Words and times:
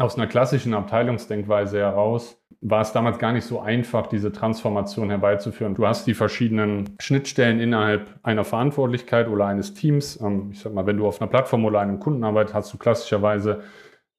aus 0.00 0.16
einer 0.16 0.26
klassischen 0.26 0.72
Abteilungsdenkweise 0.72 1.78
heraus 1.78 2.42
war 2.62 2.80
es 2.80 2.92
damals 2.92 3.18
gar 3.18 3.32
nicht 3.32 3.44
so 3.44 3.60
einfach, 3.60 4.06
diese 4.06 4.32
Transformation 4.32 5.10
herbeizuführen. 5.10 5.74
Du 5.74 5.86
hast 5.86 6.06
die 6.06 6.14
verschiedenen 6.14 6.96
Schnittstellen 6.98 7.60
innerhalb 7.60 8.18
einer 8.22 8.44
Verantwortlichkeit 8.44 9.28
oder 9.28 9.46
eines 9.46 9.74
Teams. 9.74 10.18
Ähm, 10.20 10.50
ich 10.52 10.60
sag 10.60 10.72
mal, 10.72 10.86
wenn 10.86 10.96
du 10.96 11.06
auf 11.06 11.20
einer 11.20 11.30
Plattform 11.30 11.64
oder 11.64 11.80
einem 11.80 12.00
Kunden 12.00 12.24
arbeitest, 12.24 12.54
hast 12.54 12.72
du 12.72 12.78
klassischerweise 12.78 13.60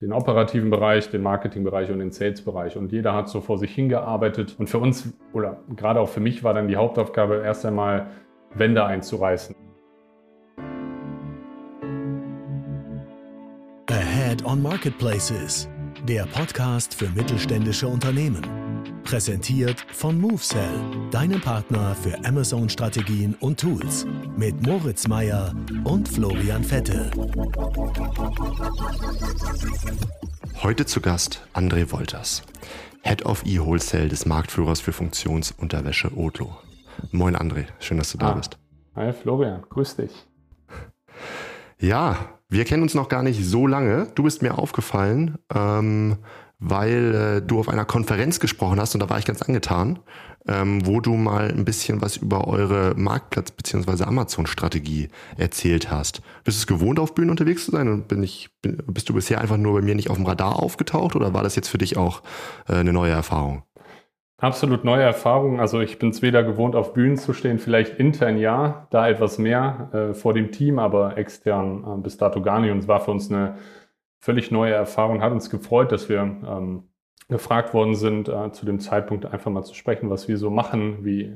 den 0.01 0.13
operativen 0.13 0.69
Bereich, 0.69 1.09
den 1.09 1.21
Marketingbereich 1.21 1.91
und 1.91 1.99
den 1.99 2.11
Sales-Bereich. 2.11 2.77
Und 2.77 2.91
jeder 2.91 3.13
hat 3.13 3.29
so 3.29 3.41
vor 3.41 3.57
sich 3.57 3.73
hingearbeitet. 3.73 4.55
Und 4.57 4.69
für 4.69 4.79
uns, 4.79 5.13
oder 5.33 5.61
gerade 5.75 5.99
auch 5.99 6.09
für 6.09 6.19
mich, 6.19 6.43
war 6.43 6.53
dann 6.53 6.67
die 6.67 6.75
Hauptaufgabe, 6.75 7.41
erst 7.43 7.65
einmal 7.65 8.07
Wände 8.53 8.83
einzureißen. 8.83 9.55
Ahead 14.31 14.45
on 14.45 14.61
Marketplaces 14.61 15.70
der 16.07 16.25
Podcast 16.25 16.95
für 16.95 17.09
mittelständische 17.09 17.87
Unternehmen. 17.87 18.41
Präsentiert 19.03 19.85
von 19.91 20.19
MoveSell, 20.19 20.79
deinem 21.11 21.39
Partner 21.39 21.95
für 21.95 22.17
Amazon-Strategien 22.25 23.35
und 23.39 23.59
Tools. 23.59 24.05
Mit 24.35 24.65
Moritz 24.65 25.07
Meyer 25.07 25.53
und 25.83 26.07
Florian 26.07 26.63
Vettel. 26.63 27.11
Heute 30.63 30.85
zu 30.85 31.01
Gast 31.01 31.41
André 31.53 31.91
Wolters, 31.91 32.43
Head 33.03 33.25
of 33.25 33.45
E-Wholesale 33.45 34.07
des 34.07 34.25
Marktführers 34.25 34.79
für 34.79 34.93
Funktionsunterwäsche 34.93 36.15
Otlo. 36.17 36.57
Moin 37.11 37.35
André, 37.35 37.65
schön, 37.79 37.97
dass 37.97 38.11
du 38.11 38.17
da 38.17 38.31
ah. 38.31 38.33
bist. 38.33 38.57
Hi 38.95 39.13
Florian, 39.13 39.63
grüß 39.69 39.95
dich. 39.97 40.11
Ja, 41.81 42.37
wir 42.47 42.63
kennen 42.63 42.83
uns 42.83 42.93
noch 42.93 43.09
gar 43.09 43.23
nicht 43.23 43.43
so 43.43 43.65
lange. 43.65 44.07
Du 44.13 44.21
bist 44.21 44.43
mir 44.43 44.59
aufgefallen, 44.59 45.39
ähm, 45.51 46.17
weil 46.59 47.15
äh, 47.15 47.41
du 47.41 47.59
auf 47.59 47.69
einer 47.69 47.85
Konferenz 47.85 48.39
gesprochen 48.39 48.79
hast 48.79 48.93
und 48.93 48.99
da 48.99 49.09
war 49.09 49.17
ich 49.17 49.25
ganz 49.25 49.41
angetan, 49.41 49.97
ähm, 50.47 50.85
wo 50.85 50.99
du 51.01 51.15
mal 51.15 51.49
ein 51.49 51.65
bisschen 51.65 51.99
was 51.99 52.17
über 52.17 52.47
eure 52.47 52.93
Marktplatz- 52.95 53.49
bzw. 53.49 54.03
Amazon-Strategie 54.03 55.09
erzählt 55.37 55.89
hast. 55.89 56.21
Bist 56.43 56.59
du 56.59 56.61
es 56.61 56.67
gewohnt, 56.67 56.99
auf 56.99 57.15
Bühnen 57.15 57.31
unterwegs 57.31 57.65
zu 57.65 57.71
sein 57.71 57.87
und 57.87 58.07
bin 58.07 58.21
ich, 58.21 58.51
bin, 58.61 58.77
bist 58.85 59.09
du 59.09 59.15
bisher 59.15 59.41
einfach 59.41 59.57
nur 59.57 59.73
bei 59.73 59.81
mir 59.81 59.95
nicht 59.95 60.11
auf 60.11 60.17
dem 60.17 60.27
Radar 60.27 60.61
aufgetaucht 60.61 61.15
oder 61.15 61.33
war 61.33 61.41
das 61.41 61.55
jetzt 61.55 61.69
für 61.69 61.79
dich 61.79 61.97
auch 61.97 62.21
äh, 62.69 62.75
eine 62.75 62.93
neue 62.93 63.11
Erfahrung? 63.11 63.63
Absolut 64.41 64.83
neue 64.83 65.03
Erfahrungen. 65.03 65.59
Also 65.59 65.81
ich 65.81 65.99
bin 65.99 66.09
es 66.09 66.23
weder 66.23 66.43
gewohnt, 66.43 66.75
auf 66.75 66.93
Bühnen 66.93 67.15
zu 67.15 67.31
stehen, 67.31 67.59
vielleicht 67.59 67.99
intern 67.99 68.37
ja, 68.39 68.87
da 68.89 69.07
etwas 69.07 69.37
mehr 69.37 69.91
äh, 69.93 70.13
vor 70.15 70.33
dem 70.33 70.51
Team, 70.51 70.79
aber 70.79 71.15
extern 71.15 71.83
äh, 71.85 72.01
bis 72.01 72.17
dato 72.17 72.41
gar 72.41 72.59
nicht. 72.59 72.71
Und 72.71 72.79
es 72.79 72.87
war 72.87 73.01
für 73.01 73.11
uns 73.11 73.29
eine 73.29 73.57
völlig 74.19 74.49
neue 74.49 74.73
Erfahrung. 74.73 75.21
Hat 75.21 75.31
uns 75.31 75.51
gefreut, 75.51 75.91
dass 75.91 76.09
wir 76.09 76.21
ähm, 76.21 76.89
gefragt 77.29 77.75
worden 77.75 77.93
sind, 77.93 78.29
äh, 78.29 78.51
zu 78.51 78.65
dem 78.65 78.79
Zeitpunkt 78.79 79.27
einfach 79.27 79.51
mal 79.51 79.61
zu 79.61 79.75
sprechen, 79.75 80.09
was 80.09 80.27
wir 80.27 80.39
so 80.39 80.49
machen, 80.49 81.05
wie, 81.05 81.25
äh, 81.25 81.35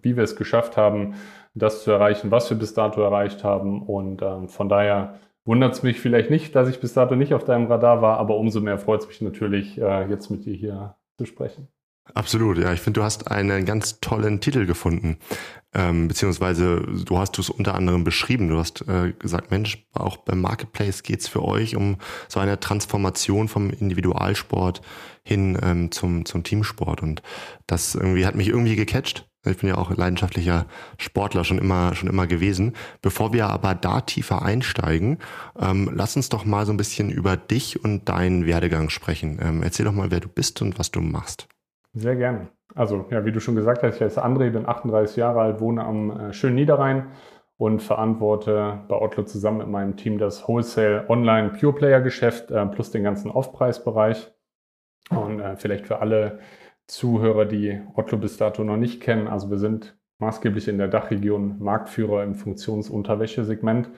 wie 0.00 0.16
wir 0.16 0.24
es 0.24 0.34
geschafft 0.34 0.78
haben, 0.78 1.12
das 1.52 1.84
zu 1.84 1.90
erreichen, 1.90 2.30
was 2.30 2.48
wir 2.48 2.56
bis 2.56 2.72
dato 2.72 3.02
erreicht 3.02 3.44
haben. 3.44 3.82
Und 3.82 4.22
ähm, 4.22 4.48
von 4.48 4.70
daher 4.70 5.20
wundert 5.44 5.74
es 5.74 5.82
mich 5.82 6.00
vielleicht 6.00 6.30
nicht, 6.30 6.56
dass 6.56 6.70
ich 6.70 6.80
bis 6.80 6.94
dato 6.94 7.16
nicht 7.16 7.34
auf 7.34 7.44
deinem 7.44 7.66
Radar 7.66 8.00
war, 8.00 8.16
aber 8.16 8.38
umso 8.38 8.62
mehr 8.62 8.78
freut 8.78 9.02
es 9.02 9.08
mich 9.08 9.20
natürlich, 9.20 9.78
äh, 9.78 10.08
jetzt 10.08 10.30
mit 10.30 10.46
dir 10.46 10.54
hier 10.54 10.96
zu 11.18 11.26
sprechen. 11.26 11.68
Absolut, 12.14 12.58
ja. 12.58 12.72
Ich 12.72 12.80
finde, 12.80 13.00
du 13.00 13.04
hast 13.04 13.30
einen 13.30 13.64
ganz 13.64 14.00
tollen 14.00 14.40
Titel 14.40 14.64
gefunden. 14.64 15.18
Ähm, 15.74 16.08
beziehungsweise 16.08 16.80
du 16.80 17.18
hast 17.18 17.38
es 17.38 17.50
unter 17.50 17.74
anderem 17.74 18.04
beschrieben. 18.04 18.48
Du 18.48 18.58
hast 18.58 18.88
äh, 18.88 19.12
gesagt, 19.18 19.50
Mensch, 19.50 19.84
auch 19.92 20.16
beim 20.18 20.40
Marketplace 20.40 21.02
geht's 21.02 21.28
für 21.28 21.44
euch 21.44 21.76
um 21.76 21.98
so 22.28 22.40
eine 22.40 22.58
Transformation 22.58 23.48
vom 23.48 23.70
Individualsport 23.70 24.80
hin 25.22 25.58
ähm, 25.62 25.90
zum, 25.90 26.24
zum 26.24 26.44
Teamsport. 26.44 27.02
Und 27.02 27.22
das 27.66 27.94
irgendwie 27.94 28.24
hat 28.24 28.36
mich 28.36 28.48
irgendwie 28.48 28.76
gecatcht. 28.76 29.28
Ich 29.44 29.58
bin 29.58 29.68
ja 29.68 29.76
auch 29.76 29.94
leidenschaftlicher 29.94 30.66
Sportler 30.98 31.44
schon 31.44 31.58
immer, 31.58 31.94
schon 31.94 32.08
immer 32.08 32.26
gewesen. 32.26 32.74
Bevor 33.02 33.32
wir 33.32 33.48
aber 33.48 33.74
da 33.74 34.00
tiefer 34.00 34.42
einsteigen, 34.42 35.18
ähm, 35.58 35.90
lass 35.92 36.16
uns 36.16 36.30
doch 36.30 36.44
mal 36.44 36.64
so 36.64 36.72
ein 36.72 36.78
bisschen 36.78 37.10
über 37.10 37.36
dich 37.36 37.82
und 37.84 38.08
deinen 38.08 38.46
Werdegang 38.46 38.88
sprechen. 38.88 39.38
Ähm, 39.42 39.62
erzähl 39.62 39.84
doch 39.84 39.92
mal, 39.92 40.10
wer 40.10 40.20
du 40.20 40.28
bist 40.28 40.62
und 40.62 40.78
was 40.78 40.90
du 40.90 41.00
machst. 41.00 41.48
Sehr 41.96 42.14
gerne. 42.14 42.48
Also, 42.74 43.06
ja, 43.10 43.24
wie 43.24 43.32
du 43.32 43.40
schon 43.40 43.56
gesagt 43.56 43.82
hast, 43.82 43.96
ich 43.96 44.02
heiße 44.02 44.22
André, 44.22 44.50
bin 44.50 44.66
38 44.66 45.16
Jahre 45.16 45.40
alt, 45.40 45.60
wohne 45.60 45.82
am 45.82 46.10
äh, 46.10 46.32
schönen 46.34 46.56
Niederrhein 46.56 47.06
und 47.56 47.80
verantworte 47.82 48.80
bei 48.86 49.00
Otlo 49.00 49.22
zusammen 49.22 49.58
mit 49.58 49.68
meinem 49.68 49.96
Team 49.96 50.18
das 50.18 50.46
Wholesale 50.46 51.08
Online 51.08 51.54
Pure 51.58 51.72
Player 51.72 52.02
Geschäft 52.02 52.50
äh, 52.50 52.66
plus 52.66 52.90
den 52.90 53.02
ganzen 53.02 53.30
Off-Preis-Bereich. 53.30 54.30
Und 55.08 55.40
äh, 55.40 55.56
vielleicht 55.56 55.86
für 55.86 56.00
alle 56.00 56.40
Zuhörer, 56.86 57.46
die 57.46 57.80
Otlo 57.94 58.18
bis 58.18 58.36
dato 58.36 58.62
noch 58.62 58.76
nicht 58.76 59.00
kennen, 59.00 59.26
also 59.26 59.50
wir 59.50 59.58
sind 59.58 59.98
maßgeblich 60.18 60.68
in 60.68 60.76
der 60.76 60.88
Dachregion 60.88 61.58
Marktführer 61.60 62.24
im 62.24 62.34
Funktionsunterwäschesegment. 62.34 63.90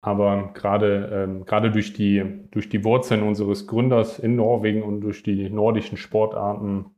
Aber 0.00 0.50
gerade, 0.54 1.08
ähm, 1.12 1.44
gerade 1.44 1.70
durch, 1.70 1.92
die, 1.92 2.48
durch 2.50 2.68
die 2.68 2.84
Wurzeln 2.84 3.22
unseres 3.22 3.68
Gründers 3.68 4.18
in 4.18 4.34
Norwegen 4.34 4.82
und 4.82 5.02
durch 5.02 5.22
die 5.22 5.48
nordischen 5.50 5.96
Sportarten 5.96 6.96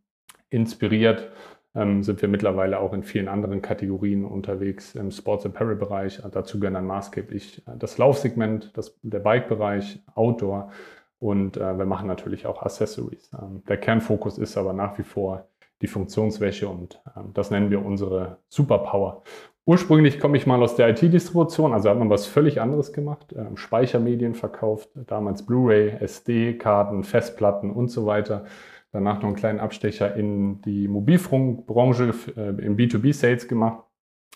inspiriert 0.51 1.31
ähm, 1.75 2.03
sind 2.03 2.21
wir 2.21 2.29
mittlerweile 2.29 2.81
auch 2.81 2.93
in 2.93 3.03
vielen 3.03 3.29
anderen 3.29 3.63
Kategorien 3.63 4.25
unterwegs 4.25 4.95
im 4.95 5.11
Sports 5.11 5.47
Apparel 5.47 5.77
Bereich. 5.77 6.21
Dazu 6.33 6.59
gehören 6.59 6.75
dann 6.75 6.87
maßgeblich 6.87 7.63
äh, 7.67 7.77
das 7.79 7.99
Laufsegment, 7.99 8.77
das, 8.77 8.99
der 9.03 9.21
Bike-Bereich, 9.21 10.01
Outdoor 10.15 10.71
und 11.19 11.57
äh, 11.57 11.79
wir 11.79 11.87
machen 11.87 12.09
natürlich 12.09 12.47
auch 12.47 12.63
Accessories. 12.63 13.31
Ähm, 13.41 13.63
der 13.69 13.77
Kernfokus 13.77 14.39
ist 14.39 14.57
aber 14.57 14.73
nach 14.73 14.99
wie 14.99 15.05
vor 15.05 15.47
die 15.81 15.87
Funktionswäsche 15.87 16.69
und 16.69 17.01
ähm, 17.17 17.31
das 17.35 17.51
nennen 17.51 17.71
wir 17.71 17.85
unsere 17.85 18.39
Superpower. 18.49 19.23
Ursprünglich 19.67 20.19
komme 20.19 20.37
ich 20.37 20.47
mal 20.47 20.61
aus 20.61 20.75
der 20.75 20.89
IT-Distribution, 20.89 21.73
also 21.73 21.91
hat 21.91 21.99
man 21.99 22.11
was 22.11 22.27
völlig 22.27 22.61
anderes 22.61 22.93
gemacht, 22.93 23.33
ähm, 23.37 23.57
Speichermedien 23.57 24.35
verkauft, 24.35 24.89
damals 24.95 25.47
Blu-ray, 25.47 25.91
SD-Karten, 26.01 27.05
Festplatten 27.05 27.71
und 27.71 27.89
so 27.89 28.07
weiter 28.07 28.45
danach 28.93 29.17
noch 29.17 29.29
einen 29.29 29.37
kleinen 29.37 29.61
Abstecher 29.61 30.15
in 30.17 30.61
die 30.63 30.89
Mobilfunkbranche, 30.89 32.15
äh, 32.37 32.65
im 32.65 32.77
B2B-Sales 32.77 33.49
gemacht 33.49 33.85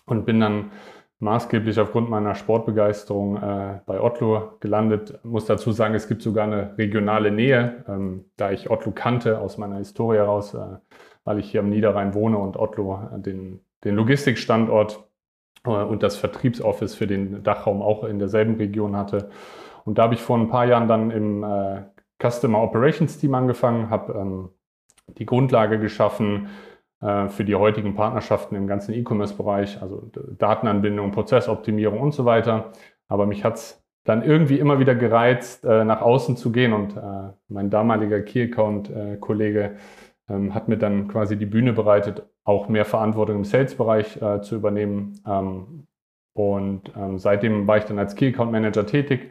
und 0.07 0.27
bin 0.27 0.41
dann 0.41 0.71
maßgeblich 1.19 1.81
aufgrund 1.81 2.11
meiner 2.11 2.35
Sportbegeisterung 2.35 3.37
äh, 3.37 3.81
bei 3.87 4.01
Otlo 4.01 4.57
gelandet. 4.61 5.19
Muss 5.25 5.47
dazu 5.47 5.73
sagen, 5.73 5.95
es 5.95 6.09
gibt 6.09 6.23
sogar 6.23 6.45
eine 6.45 6.77
regionale 6.77 7.31
Nähe, 7.31 7.85
ähm, 7.89 8.27
da 8.37 8.51
ich 8.51 8.71
Otlo 8.71 8.93
kannte 8.93 9.41
aus 9.41 9.57
meiner 9.59 9.79
Historie 9.79 10.19
heraus, 10.19 10.55
äh, 10.55 10.79
weil 11.25 11.39
ich 11.39 11.51
hier 11.51 11.61
am 11.61 11.71
Niederrhein 11.71 12.15
wohne 12.15 12.39
und 12.39 12.57
Otlo 12.57 13.01
äh, 13.13 13.21
den, 13.21 13.61
den 13.85 13.95
Logistikstandort 13.95 15.03
äh, 15.65 15.71
und 15.71 16.03
das 16.03 16.17
Vertriebsoffice 16.17 16.95
für 16.95 17.07
den 17.07 17.43
Dachraum 17.43 17.81
auch 17.81 18.05
in 18.05 18.19
derselben 18.19 18.57
Region 18.57 18.97
hatte. 18.97 19.31
Und 19.85 19.99
da 19.99 20.05
habe 20.05 20.15
ich 20.15 20.21
vor 20.21 20.39
ein 20.39 20.49
paar 20.49 20.67
Jahren 20.67 20.89
dann 20.89 21.11
im 21.11 21.43
äh, 21.43 21.83
Customer 22.31 22.63
Operations 22.63 23.19
Team 23.19 23.35
angefangen, 23.35 23.91
habe 23.91 24.13
ähm, 24.13 24.49
die 25.19 25.27
Grundlage 25.27 25.79
geschaffen 25.79 26.49
äh, 27.01 27.29
für 27.29 27.45
die 27.45 27.55
heutigen 27.55 27.95
Partnerschaften 27.95 28.55
im 28.57 28.67
ganzen 28.67 28.95
E-Commerce-Bereich, 28.95 29.83
also 29.83 30.11
Datenanbindung, 30.39 31.11
Prozessoptimierung 31.11 32.01
und 32.01 32.13
so 32.13 32.25
weiter. 32.25 32.73
Aber 33.09 33.27
mich 33.27 33.45
hat 33.45 33.57
es 33.57 33.85
dann 34.05 34.23
irgendwie 34.23 34.59
immer 34.59 34.79
wieder 34.79 34.95
gereizt, 34.95 35.65
äh, 35.65 35.85
nach 35.85 36.01
außen 36.01 36.37
zu 36.37 36.53
gehen 36.53 36.73
und 36.73 36.97
äh, 36.97 37.33
mein 37.49 37.71
damaliger 37.71 38.21
Key-Account-Kollege 38.21 39.77
ähm, 40.29 40.55
hat 40.55 40.69
mir 40.69 40.79
dann 40.79 41.09
quasi 41.09 41.37
die 41.37 41.47
Bühne 41.47 41.73
bereitet, 41.73 42.23
auch 42.45 42.69
mehr 42.69 42.85
Verantwortung 42.85 43.37
im 43.37 43.45
Sales-Bereich 43.45 44.21
äh, 44.21 44.41
zu 44.41 44.57
übernehmen. 44.57 45.21
Ähm, 45.27 45.87
und 46.35 46.93
ähm, 46.97 47.19
seitdem 47.19 47.67
war 47.67 47.79
ich 47.79 47.85
dann 47.85 47.99
als 47.99 48.15
Key-Account-Manager 48.15 48.87
tätig 48.87 49.31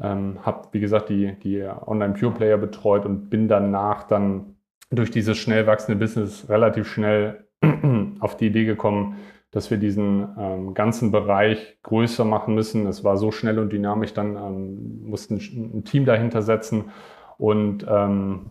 ähm, 0.00 0.38
habe, 0.42 0.68
wie 0.72 0.80
gesagt, 0.80 1.08
die, 1.08 1.34
die 1.42 1.62
Online-Pure-Player 1.62 2.58
betreut 2.58 3.04
und 3.04 3.30
bin 3.30 3.48
danach 3.48 4.04
dann 4.04 4.56
durch 4.90 5.10
dieses 5.10 5.38
schnell 5.38 5.66
wachsende 5.66 5.98
Business 5.98 6.48
relativ 6.48 6.86
schnell 6.86 7.46
auf 8.20 8.36
die 8.36 8.46
Idee 8.46 8.64
gekommen, 8.64 9.16
dass 9.50 9.70
wir 9.70 9.78
diesen 9.78 10.28
ähm, 10.38 10.74
ganzen 10.74 11.12
Bereich 11.12 11.78
größer 11.82 12.24
machen 12.24 12.54
müssen. 12.54 12.86
Es 12.86 13.04
war 13.04 13.16
so 13.16 13.30
schnell 13.30 13.58
und 13.58 13.72
dynamisch, 13.72 14.14
dann 14.14 14.36
ähm, 14.36 15.02
mussten 15.04 15.36
ein 15.36 15.84
Team 15.84 16.04
dahinter 16.04 16.42
setzen. 16.42 16.90
Und 17.38 17.86
ähm, 17.88 18.50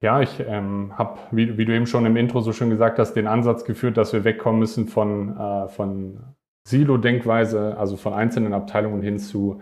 ja, 0.00 0.20
ich 0.20 0.40
ähm, 0.40 0.92
habe, 0.98 1.18
wie, 1.30 1.56
wie, 1.56 1.64
du 1.64 1.74
eben 1.74 1.86
schon 1.86 2.04
im 2.04 2.16
Intro 2.16 2.40
so 2.40 2.52
schön 2.52 2.70
gesagt 2.70 2.98
hast, 2.98 3.14
den 3.14 3.28
Ansatz 3.28 3.64
geführt, 3.64 3.96
dass 3.96 4.12
wir 4.12 4.24
wegkommen 4.24 4.58
müssen 4.58 4.88
von, 4.88 5.38
äh, 5.38 5.68
von 5.68 6.18
Silo-Denkweise, 6.66 7.76
also 7.78 7.96
von 7.96 8.12
einzelnen 8.12 8.54
Abteilungen 8.54 9.02
hin 9.02 9.18
zu 9.18 9.60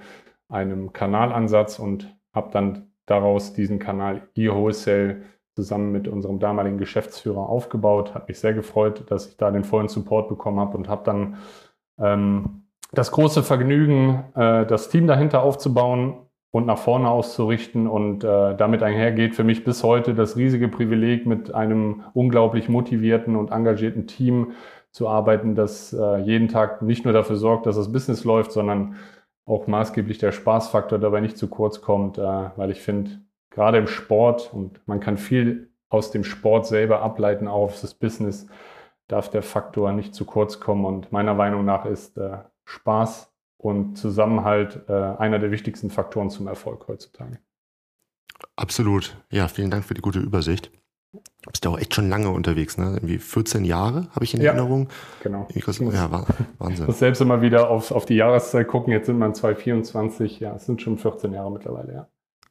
einem 0.51 0.93
Kanalansatz 0.93 1.79
und 1.79 2.15
habe 2.35 2.51
dann 2.53 2.93
daraus 3.07 3.53
diesen 3.53 3.79
Kanal 3.79 4.23
eWholesale 4.37 5.23
zusammen 5.55 5.93
mit 5.93 6.09
unserem 6.09 6.39
damaligen 6.39 6.79
Geschäftsführer 6.79 7.49
aufgebaut. 7.49 8.15
Hat 8.15 8.29
mich 8.29 8.39
sehr 8.39 8.55
gefreut, 8.55 9.05
dass 9.09 9.29
ich 9.29 9.37
da 9.37 9.51
den 9.51 9.65
vollen 9.65 9.89
Support 9.89 10.29
bekommen 10.29 10.61
habe 10.61 10.77
und 10.77 10.89
habe 10.89 11.03
dann 11.05 11.37
ähm, 11.99 12.63
das 12.93 13.13
große 13.13 13.43
Vergnügen, 13.43 14.25
äh, 14.35 14.67
das 14.67 14.89
Team 14.89 15.07
dahinter 15.07 15.43
aufzubauen 15.43 16.15
und 16.51 16.67
nach 16.67 16.79
vorne 16.79 17.09
auszurichten. 17.09 17.87
Und 17.87 18.25
äh, 18.25 18.57
damit 18.57 18.83
einhergeht 18.83 19.35
für 19.35 19.45
mich 19.45 19.65
bis 19.65 19.83
heute 19.83 20.15
das 20.15 20.37
riesige 20.37 20.69
Privileg, 20.69 21.27
mit 21.27 21.55
einem 21.55 22.05
unglaublich 22.15 22.69
motivierten 22.69 23.37
und 23.37 23.51
engagierten 23.51 24.07
Team 24.07 24.53
zu 24.93 25.09
arbeiten, 25.09 25.55
das 25.55 25.93
äh, 25.93 26.19
jeden 26.19 26.49
Tag 26.49 26.83
nicht 26.83 27.05
nur 27.05 27.15
dafür 27.15 27.37
sorgt, 27.37 27.67
dass 27.67 27.77
das 27.77 27.93
Business 27.93 28.25
läuft, 28.25 28.51
sondern 28.51 28.97
auch 29.51 29.67
maßgeblich 29.67 30.19
der 30.19 30.33
Spaßfaktor 30.33 30.99
dabei 30.99 31.21
nicht 31.21 31.37
zu 31.37 31.49
kurz 31.49 31.81
kommt, 31.81 32.19
äh, 32.19 32.23
weil 32.23 32.71
ich 32.71 32.81
finde, 32.81 33.21
gerade 33.51 33.79
im 33.79 33.87
Sport, 33.87 34.53
und 34.53 34.81
man 34.87 35.01
kann 35.01 35.19
viel 35.19 35.71
aus 35.89 36.11
dem 36.11 36.25
Sport 36.25 36.67
selber 36.67 37.03
ableiten 37.03 37.49
auf 37.49 37.81
das 37.81 37.95
Business, 37.95 38.47
darf 39.09 39.29
der 39.29 39.43
Faktor 39.43 39.93
nicht 39.93 40.15
zu 40.15 40.25
kurz 40.25 40.61
kommen. 40.61 40.85
Und 40.85 41.11
meiner 41.11 41.35
Meinung 41.35 41.65
nach 41.65 41.85
ist 41.85 42.17
äh, 42.17 42.39
Spaß 42.65 43.33
und 43.57 43.97
Zusammenhalt 43.97 44.83
äh, 44.89 44.93
einer 44.93 45.39
der 45.39 45.51
wichtigsten 45.51 45.91
Faktoren 45.91 46.31
zum 46.31 46.47
Erfolg 46.47 46.87
heutzutage. 46.87 47.41
Absolut. 48.57 49.17
Ja, 49.31 49.49
vielen 49.49 49.71
Dank 49.71 49.85
für 49.85 49.95
die 49.95 50.01
gute 50.01 50.21
Übersicht. 50.21 50.71
Du 51.13 51.51
bist 51.51 51.65
ja 51.65 51.71
auch 51.71 51.79
echt 51.79 51.95
schon 51.95 52.09
lange 52.09 52.31
unterwegs, 52.31 52.79
ne? 52.79 52.93
Irgendwie 52.95 53.19
14 53.19 53.65
Jahre 53.65 54.09
habe 54.15 54.25
ich 54.25 54.35
in 54.35 54.41
ja, 54.41 54.53
Erinnerung. 54.53 54.89
Genau. 55.23 55.49
Ja, 55.53 56.27
Wahnsinn. 56.59 56.83
Ich 56.83 56.87
muss 56.87 56.99
selbst 56.99 57.21
immer 57.21 57.43
wieder 57.43 57.69
auf, 57.71 57.91
auf 57.91 58.07
die 58.07 58.15
Jahreszeit 58.15 58.69
gucken. 58.69 58.93
Jetzt 58.93 59.07
sind 59.07 59.19
wir 59.19 59.27
in 59.27 59.35
2024. 59.35 60.39
Ja, 60.39 60.55
es 60.55 60.67
sind 60.67 60.83
schon 60.83 60.99
14 60.99 61.33
Jahre 61.33 61.51
mittlerweile, 61.51 61.93
ja. 61.93 62.09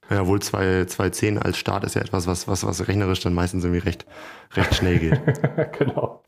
Ja, 0.09 0.25
wohl 0.25 0.41
2010 0.41 1.37
als 1.37 1.57
Start 1.57 1.83
ist 1.83 1.93
ja 1.93 2.01
etwas, 2.01 2.25
was, 2.25 2.47
was, 2.47 2.65
was 2.65 2.87
rechnerisch 2.87 3.19
dann 3.19 3.33
meistens 3.33 3.63
irgendwie 3.63 3.85
recht, 3.85 4.07
recht 4.55 4.73
schnell 4.73 4.97
geht. 4.97 5.21
genau. 5.77 6.23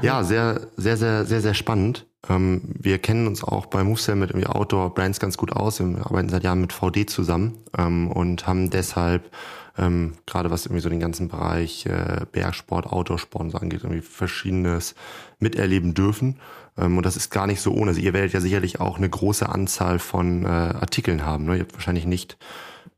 Ja, 0.00 0.22
sehr, 0.22 0.68
sehr, 0.76 0.96
sehr, 0.96 1.24
sehr, 1.24 1.40
sehr 1.40 1.54
spannend. 1.54 2.06
Ähm, 2.28 2.62
wir 2.78 2.98
kennen 2.98 3.26
uns 3.26 3.42
auch 3.42 3.66
bei 3.66 3.82
MoveSell 3.82 4.14
mit 4.14 4.30
irgendwie 4.30 4.46
Outdoor-Brands 4.46 5.18
ganz 5.18 5.36
gut 5.36 5.52
aus. 5.52 5.80
Wir 5.80 6.06
arbeiten 6.06 6.28
seit 6.28 6.44
Jahren 6.44 6.60
mit 6.60 6.72
VD 6.72 7.10
zusammen 7.10 7.58
ähm, 7.76 8.12
und 8.12 8.46
haben 8.46 8.70
deshalb 8.70 9.30
ähm, 9.78 10.14
gerade 10.26 10.50
was 10.50 10.66
irgendwie 10.66 10.82
so 10.82 10.88
den 10.88 11.00
ganzen 11.00 11.28
Bereich 11.28 11.86
äh, 11.86 12.26
Bergsport, 12.30 12.86
Outdoorsport 12.86 13.50
so 13.50 13.58
angeht, 13.58 13.80
irgendwie 13.82 14.02
verschiedenes 14.02 14.94
miterleben 15.38 15.94
dürfen. 15.94 16.36
Ähm, 16.76 16.96
und 16.96 17.06
das 17.06 17.16
ist 17.16 17.30
gar 17.30 17.46
nicht 17.46 17.60
so 17.60 17.72
ohne. 17.72 17.88
Also 17.88 18.00
ihr 18.00 18.12
werdet 18.12 18.32
ja 18.32 18.40
sicherlich 18.40 18.80
auch 18.80 18.98
eine 18.98 19.08
große 19.08 19.48
Anzahl 19.48 19.98
von 19.98 20.44
äh, 20.44 20.48
Artikeln 20.48 21.24
haben. 21.24 21.44
Ne? 21.44 21.54
Ihr 21.56 21.60
habt 21.60 21.74
wahrscheinlich 21.74 22.06
nicht 22.06 22.36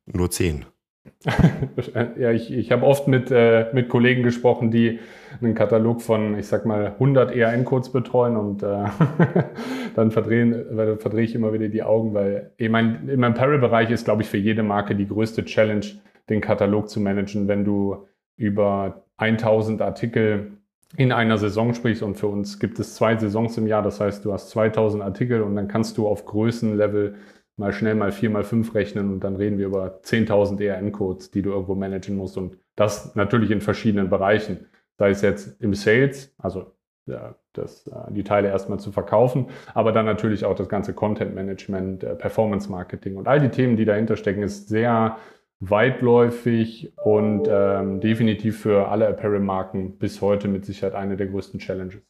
nur 0.06 0.30
zehn. 0.30 0.64
ja, 2.18 2.30
ich, 2.30 2.52
ich 2.52 2.70
habe 2.72 2.84
oft 2.84 3.08
mit, 3.08 3.30
äh, 3.30 3.66
mit 3.72 3.88
Kollegen 3.88 4.22
gesprochen, 4.22 4.70
die 4.70 5.00
einen 5.40 5.54
Katalog 5.54 6.00
von, 6.00 6.38
ich 6.38 6.46
sag 6.46 6.64
mal, 6.64 6.86
100 6.86 7.34
ERN-Codes 7.34 7.90
betreuen 7.90 8.36
und 8.36 8.62
äh, 8.62 8.84
dann 9.96 10.10
verdrehen, 10.10 10.52
äh, 10.52 10.96
verdrehe 10.96 11.24
ich 11.24 11.34
immer 11.34 11.52
wieder 11.52 11.68
die 11.68 11.82
Augen, 11.82 12.14
weil 12.14 12.52
ich 12.56 12.68
mein, 12.68 13.08
in 13.08 13.20
meinem 13.20 13.34
Apparel-Bereich 13.34 13.90
ist, 13.90 14.04
glaube 14.04 14.22
ich, 14.22 14.28
für 14.28 14.36
jede 14.36 14.62
Marke 14.62 14.94
die 14.94 15.06
größte 15.06 15.44
Challenge, 15.44 15.86
den 16.32 16.40
Katalog 16.40 16.88
zu 16.88 17.00
managen, 17.00 17.48
wenn 17.48 17.64
du 17.64 18.06
über 18.36 19.04
1000 19.18 19.80
Artikel 19.82 20.52
in 20.96 21.12
einer 21.12 21.38
Saison 21.38 21.74
sprichst. 21.74 22.02
Und 22.02 22.16
für 22.16 22.26
uns 22.26 22.58
gibt 22.58 22.78
es 22.78 22.94
zwei 22.94 23.16
Saisons 23.16 23.56
im 23.58 23.66
Jahr, 23.66 23.82
das 23.82 24.00
heißt, 24.00 24.24
du 24.24 24.32
hast 24.32 24.50
2000 24.50 25.02
Artikel 25.02 25.42
und 25.42 25.56
dann 25.56 25.68
kannst 25.68 25.96
du 25.96 26.06
auf 26.06 26.24
Größenlevel 26.26 27.14
mal 27.56 27.72
schnell 27.72 27.94
mal 27.94 28.12
4 28.12 28.30
mal 28.30 28.44
5 28.44 28.74
rechnen 28.74 29.12
und 29.12 29.20
dann 29.20 29.36
reden 29.36 29.58
wir 29.58 29.66
über 29.66 30.00
10.000 30.02 30.60
ERN-Codes, 30.60 31.30
die 31.30 31.42
du 31.42 31.50
irgendwo 31.50 31.74
managen 31.74 32.16
musst. 32.16 32.36
Und 32.36 32.58
das 32.76 33.14
natürlich 33.14 33.50
in 33.50 33.60
verschiedenen 33.60 34.08
Bereichen. 34.08 34.66
Sei 34.98 35.10
es 35.10 35.22
jetzt 35.22 35.60
im 35.60 35.74
Sales, 35.74 36.34
also 36.38 36.72
das, 37.52 37.86
äh, 37.86 38.12
die 38.12 38.22
Teile 38.22 38.48
erstmal 38.48 38.78
zu 38.78 38.92
verkaufen, 38.92 39.46
aber 39.74 39.92
dann 39.92 40.06
natürlich 40.06 40.44
auch 40.44 40.54
das 40.54 40.68
ganze 40.68 40.94
Content 40.94 41.34
Management, 41.34 42.04
äh, 42.04 42.14
Performance 42.14 42.70
Marketing 42.70 43.16
und 43.16 43.28
all 43.28 43.40
die 43.40 43.48
Themen, 43.48 43.76
die 43.76 43.84
dahinter 43.84 44.16
stecken, 44.16 44.42
ist 44.42 44.68
sehr 44.68 45.16
weitläufig 45.64 46.92
und 47.04 47.46
ähm, 47.48 48.00
definitiv 48.00 48.60
für 48.60 48.88
alle 48.88 49.06
Apparel-Marken 49.06 49.96
bis 49.96 50.20
heute 50.20 50.48
mit 50.48 50.64
Sicherheit 50.64 50.94
eine 50.94 51.16
der 51.16 51.28
größten 51.28 51.60
Challenges. 51.60 52.02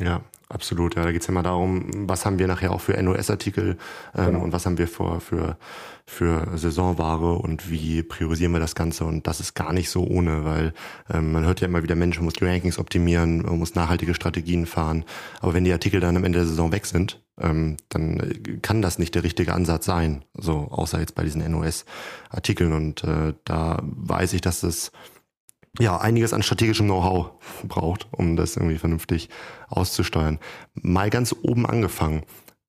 Ja, 0.00 0.22
absolut. 0.48 0.94
Ja, 0.94 1.02
da 1.02 1.12
geht's 1.12 1.26
ja 1.26 1.32
immer 1.32 1.42
darum, 1.42 2.08
was 2.08 2.24
haben 2.24 2.38
wir 2.38 2.46
nachher 2.46 2.72
auch 2.72 2.80
für 2.80 3.00
NOS-Artikel 3.00 3.76
ähm, 4.16 4.26
genau. 4.26 4.40
und 4.40 4.52
was 4.52 4.64
haben 4.64 4.78
wir 4.78 4.88
für, 4.88 5.20
für, 5.20 5.58
für 6.06 6.56
Saisonware 6.56 7.34
und 7.34 7.70
wie 7.70 8.02
priorisieren 8.02 8.52
wir 8.52 8.60
das 8.60 8.74
Ganze. 8.74 9.04
Und 9.04 9.26
das 9.26 9.40
ist 9.40 9.54
gar 9.54 9.72
nicht 9.72 9.90
so 9.90 10.06
ohne, 10.06 10.44
weil 10.44 10.72
ähm, 11.12 11.32
man 11.32 11.44
hört 11.44 11.60
ja 11.60 11.66
immer 11.66 11.82
wieder, 11.82 11.96
Mensch, 11.96 12.16
man 12.16 12.26
muss 12.26 12.34
die 12.34 12.44
Rankings 12.44 12.78
optimieren, 12.78 13.42
man 13.42 13.58
muss 13.58 13.74
nachhaltige 13.74 14.14
Strategien 14.14 14.66
fahren. 14.66 15.04
Aber 15.40 15.54
wenn 15.54 15.64
die 15.64 15.72
Artikel 15.72 16.00
dann 16.00 16.16
am 16.16 16.24
Ende 16.24 16.38
der 16.38 16.46
Saison 16.46 16.72
weg 16.72 16.86
sind, 16.86 17.20
ähm, 17.40 17.76
dann 17.88 18.60
kann 18.62 18.82
das 18.82 18.98
nicht 18.98 19.14
der 19.14 19.24
richtige 19.24 19.52
Ansatz 19.52 19.86
sein. 19.86 20.24
So, 20.34 20.68
außer 20.70 21.00
jetzt 21.00 21.14
bei 21.14 21.24
diesen 21.24 21.48
NOS-Artikeln. 21.50 22.72
Und 22.72 23.04
äh, 23.04 23.34
da 23.44 23.80
weiß 23.82 24.32
ich, 24.32 24.40
dass 24.40 24.60
das 24.60 24.92
ja, 25.78 25.96
einiges 25.98 26.32
an 26.32 26.42
strategischem 26.42 26.86
Know-how 26.86 27.30
braucht, 27.64 28.08
um 28.12 28.36
das 28.36 28.56
irgendwie 28.56 28.78
vernünftig 28.78 29.28
auszusteuern. 29.68 30.38
Mal 30.74 31.10
ganz 31.10 31.34
oben 31.42 31.66
angefangen. 31.66 32.24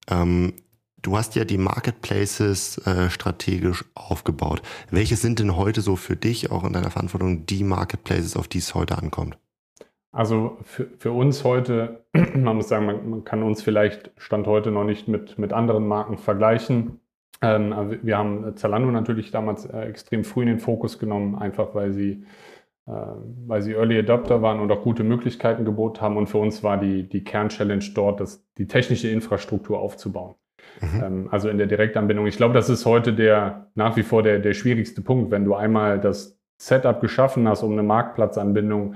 Ähm, 0.09 0.53
du 1.01 1.17
hast 1.17 1.35
ja 1.35 1.45
die 1.45 1.57
Marketplaces 1.57 2.77
äh, 2.85 3.09
strategisch 3.09 3.85
aufgebaut. 3.95 4.61
Welche 4.91 5.15
sind 5.15 5.39
denn 5.39 5.55
heute 5.55 5.81
so 5.81 5.95
für 5.95 6.15
dich, 6.15 6.51
auch 6.51 6.63
in 6.63 6.73
deiner 6.73 6.91
Verantwortung, 6.91 7.45
die 7.45 7.63
Marketplaces, 7.63 8.35
auf 8.35 8.47
die 8.47 8.59
es 8.59 8.75
heute 8.75 8.97
ankommt? 8.97 9.37
Also 10.11 10.57
für, 10.63 10.87
für 10.97 11.11
uns 11.11 11.43
heute, 11.43 12.05
man 12.35 12.55
muss 12.55 12.69
sagen, 12.69 12.85
man, 12.85 13.09
man, 13.09 13.23
kann 13.23 13.43
uns 13.43 13.61
vielleicht 13.61 14.11
Stand 14.17 14.47
heute 14.47 14.71
noch 14.71 14.83
nicht 14.83 15.07
mit, 15.07 15.37
mit 15.37 15.53
anderen 15.53 15.87
Marken 15.87 16.17
vergleichen. 16.17 16.99
Ähm, 17.41 17.99
wir 18.01 18.17
haben 18.17 18.55
Zalando 18.57 18.91
natürlich 18.91 19.31
damals 19.31 19.65
äh, 19.65 19.81
extrem 19.81 20.23
früh 20.23 20.41
in 20.41 20.47
den 20.47 20.59
Fokus 20.59 20.99
genommen, 20.99 21.35
einfach 21.35 21.73
weil 21.75 21.93
sie 21.93 22.25
weil 23.47 23.61
sie 23.61 23.73
Early 23.73 23.99
Adopter 23.99 24.41
waren 24.41 24.59
und 24.59 24.71
auch 24.71 24.81
gute 24.81 25.03
Möglichkeiten 25.03 25.65
geboten 25.65 26.01
haben. 26.01 26.17
Und 26.17 26.27
für 26.27 26.39
uns 26.39 26.63
war 26.63 26.77
die, 26.77 27.07
die 27.07 27.23
Kernchallenge 27.23 27.85
dort, 27.93 28.19
das, 28.19 28.45
die 28.57 28.67
technische 28.67 29.09
Infrastruktur 29.09 29.79
aufzubauen. 29.79 30.35
Mhm. 30.81 31.03
Ähm, 31.03 31.27
also 31.31 31.49
in 31.49 31.57
der 31.57 31.67
Direktanbindung. 31.67 32.27
Ich 32.27 32.37
glaube, 32.37 32.53
das 32.53 32.69
ist 32.69 32.85
heute 32.85 33.13
der 33.13 33.67
nach 33.75 33.95
wie 33.95 34.03
vor 34.03 34.23
der, 34.23 34.39
der 34.39 34.53
schwierigste 34.53 35.01
Punkt, 35.01 35.31
wenn 35.31 35.45
du 35.45 35.55
einmal 35.55 35.99
das 35.99 36.37
Setup 36.57 36.99
geschaffen 36.99 37.47
hast, 37.47 37.63
um 37.63 37.71
eine 37.71 37.83
Marktplatzanbindung 37.83 38.95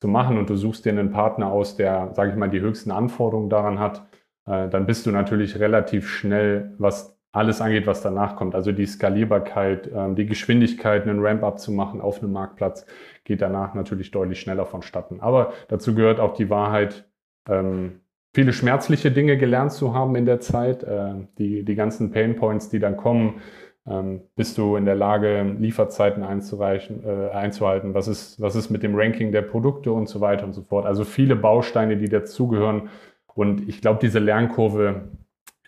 zu 0.00 0.08
machen 0.08 0.38
und 0.38 0.50
du 0.50 0.56
suchst 0.56 0.84
dir 0.84 0.90
einen 0.90 1.10
Partner 1.10 1.50
aus, 1.50 1.76
der, 1.76 2.10
sage 2.14 2.30
ich 2.30 2.36
mal, 2.36 2.50
die 2.50 2.60
höchsten 2.60 2.90
Anforderungen 2.90 3.48
daran 3.48 3.78
hat, 3.78 4.06
äh, 4.46 4.68
dann 4.68 4.86
bist 4.86 5.06
du 5.06 5.10
natürlich 5.10 5.58
relativ 5.58 6.08
schnell, 6.08 6.72
was 6.78 7.13
alles 7.34 7.60
angeht, 7.60 7.86
was 7.86 8.00
danach 8.00 8.36
kommt. 8.36 8.54
Also 8.54 8.72
die 8.72 8.86
Skalierbarkeit, 8.86 9.88
äh, 9.88 10.14
die 10.14 10.26
Geschwindigkeit, 10.26 11.02
einen 11.02 11.18
Ramp-up 11.20 11.58
zu 11.58 11.72
machen 11.72 12.00
auf 12.00 12.22
einem 12.22 12.32
Marktplatz, 12.32 12.86
geht 13.24 13.42
danach 13.42 13.74
natürlich 13.74 14.12
deutlich 14.12 14.40
schneller 14.40 14.64
vonstatten. 14.64 15.20
Aber 15.20 15.52
dazu 15.68 15.94
gehört 15.94 16.20
auch 16.20 16.34
die 16.34 16.48
Wahrheit, 16.48 17.08
ähm, 17.48 18.00
viele 18.32 18.52
schmerzliche 18.52 19.10
Dinge 19.10 19.36
gelernt 19.36 19.72
zu 19.72 19.94
haben 19.94 20.14
in 20.14 20.26
der 20.26 20.40
Zeit. 20.40 20.84
Äh, 20.84 21.14
die, 21.38 21.64
die 21.64 21.74
ganzen 21.74 22.12
Pain 22.12 22.36
Points, 22.36 22.68
die 22.68 22.78
dann 22.78 22.96
kommen, 22.96 23.40
ähm, 23.86 24.22
bist 24.36 24.56
du 24.56 24.76
in 24.76 24.84
der 24.84 24.94
Lage, 24.94 25.42
Lieferzeiten 25.58 26.22
einzureichen, 26.22 27.02
äh, 27.04 27.30
einzuhalten? 27.30 27.94
Was 27.94 28.06
ist, 28.06 28.40
was 28.40 28.54
ist 28.54 28.70
mit 28.70 28.84
dem 28.84 28.94
Ranking 28.94 29.32
der 29.32 29.42
Produkte 29.42 29.90
und 29.90 30.08
so 30.08 30.20
weiter 30.20 30.44
und 30.44 30.52
so 30.52 30.62
fort? 30.62 30.86
Also 30.86 31.04
viele 31.04 31.34
Bausteine, 31.34 31.96
die 31.96 32.08
dazugehören. 32.08 32.90
Und 33.34 33.68
ich 33.68 33.80
glaube, 33.80 33.98
diese 34.00 34.20
Lernkurve 34.20 35.08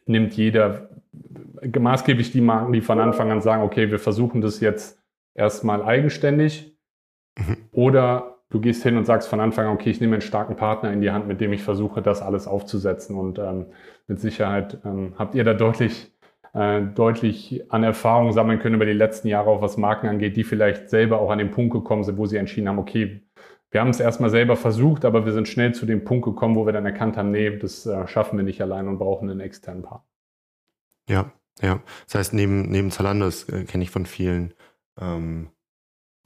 nimmt 0.06 0.34
jeder 0.34 0.88
maßgeblich 1.78 2.32
die 2.32 2.40
Marken, 2.40 2.72
die 2.72 2.80
von 2.80 3.00
Anfang 3.00 3.30
an 3.30 3.40
sagen, 3.40 3.62
okay, 3.62 3.90
wir 3.90 3.98
versuchen 3.98 4.40
das 4.40 4.60
jetzt 4.60 5.02
erstmal 5.34 5.82
eigenständig 5.82 6.76
Mhm. 7.38 7.56
Oder 7.72 8.38
du 8.50 8.60
gehst 8.60 8.82
hin 8.82 8.96
und 8.96 9.04
sagst 9.04 9.28
von 9.28 9.40
Anfang 9.40 9.66
an, 9.66 9.74
okay, 9.74 9.90
ich 9.90 10.00
nehme 10.00 10.14
einen 10.14 10.22
starken 10.22 10.56
Partner 10.56 10.92
in 10.92 11.00
die 11.00 11.10
Hand, 11.10 11.26
mit 11.26 11.40
dem 11.40 11.52
ich 11.52 11.62
versuche, 11.62 12.02
das 12.02 12.22
alles 12.22 12.46
aufzusetzen. 12.46 13.16
Und 13.16 13.38
ähm, 13.38 13.66
mit 14.06 14.20
Sicherheit 14.20 14.78
ähm, 14.84 15.14
habt 15.18 15.34
ihr 15.34 15.44
da 15.44 15.54
deutlich, 15.54 16.12
äh, 16.54 16.82
deutlich 16.82 17.64
an 17.70 17.84
Erfahrung 17.84 18.32
sammeln 18.32 18.58
können 18.58 18.76
über 18.76 18.86
die 18.86 18.92
letzten 18.92 19.28
Jahre, 19.28 19.50
auch 19.50 19.62
was 19.62 19.76
Marken 19.76 20.08
angeht, 20.08 20.36
die 20.36 20.44
vielleicht 20.44 20.88
selber 20.88 21.20
auch 21.20 21.30
an 21.30 21.38
den 21.38 21.50
Punkt 21.50 21.72
gekommen 21.72 22.04
sind, 22.04 22.18
wo 22.18 22.26
sie 22.26 22.36
entschieden 22.36 22.68
haben, 22.68 22.78
okay, 22.78 23.22
wir 23.70 23.80
haben 23.80 23.90
es 23.90 24.00
erstmal 24.00 24.30
selber 24.30 24.56
versucht, 24.56 25.04
aber 25.04 25.26
wir 25.26 25.32
sind 25.32 25.48
schnell 25.48 25.74
zu 25.74 25.86
dem 25.86 26.04
Punkt 26.04 26.24
gekommen, 26.24 26.54
wo 26.54 26.64
wir 26.64 26.72
dann 26.72 26.86
erkannt 26.86 27.16
haben, 27.16 27.32
nee, 27.32 27.58
das 27.58 27.84
äh, 27.84 28.06
schaffen 28.06 28.38
wir 28.38 28.44
nicht 28.44 28.62
allein 28.62 28.88
und 28.88 28.98
brauchen 28.98 29.28
einen 29.28 29.40
externen 29.40 29.82
Partner. 29.82 30.06
Ja, 31.08 31.32
ja. 31.60 31.80
Das 32.06 32.14
heißt, 32.14 32.34
neben, 32.34 32.62
neben 32.70 32.90
Zalando, 32.90 33.26
das 33.26 33.48
äh, 33.48 33.64
kenne 33.64 33.84
ich 33.84 33.90
von 33.90 34.06
vielen 34.06 34.54
ähm, 35.00 35.48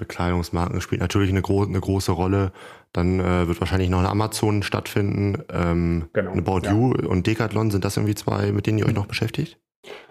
Bekleidungsmarken 0.00 0.80
spielt 0.80 1.02
natürlich 1.02 1.28
eine, 1.28 1.42
gro 1.42 1.62
eine 1.62 1.78
große 1.78 2.10
Rolle. 2.10 2.52
Dann 2.92 3.20
äh, 3.20 3.46
wird 3.46 3.60
wahrscheinlich 3.60 3.90
noch 3.90 3.98
eine 3.98 4.08
Amazon 4.08 4.62
stattfinden. 4.62 5.44
Ähm, 5.52 6.08
genau, 6.12 6.32
eine 6.32 6.40
About 6.40 6.62
ja. 6.64 6.72
You 6.72 6.94
und 7.06 7.26
Decathlon, 7.26 7.70
sind 7.70 7.84
das 7.84 7.96
irgendwie 7.98 8.14
zwei, 8.14 8.50
mit 8.50 8.66
denen 8.66 8.78
ihr 8.78 8.86
euch 8.86 8.94
noch 8.94 9.06
beschäftigt? 9.06 9.60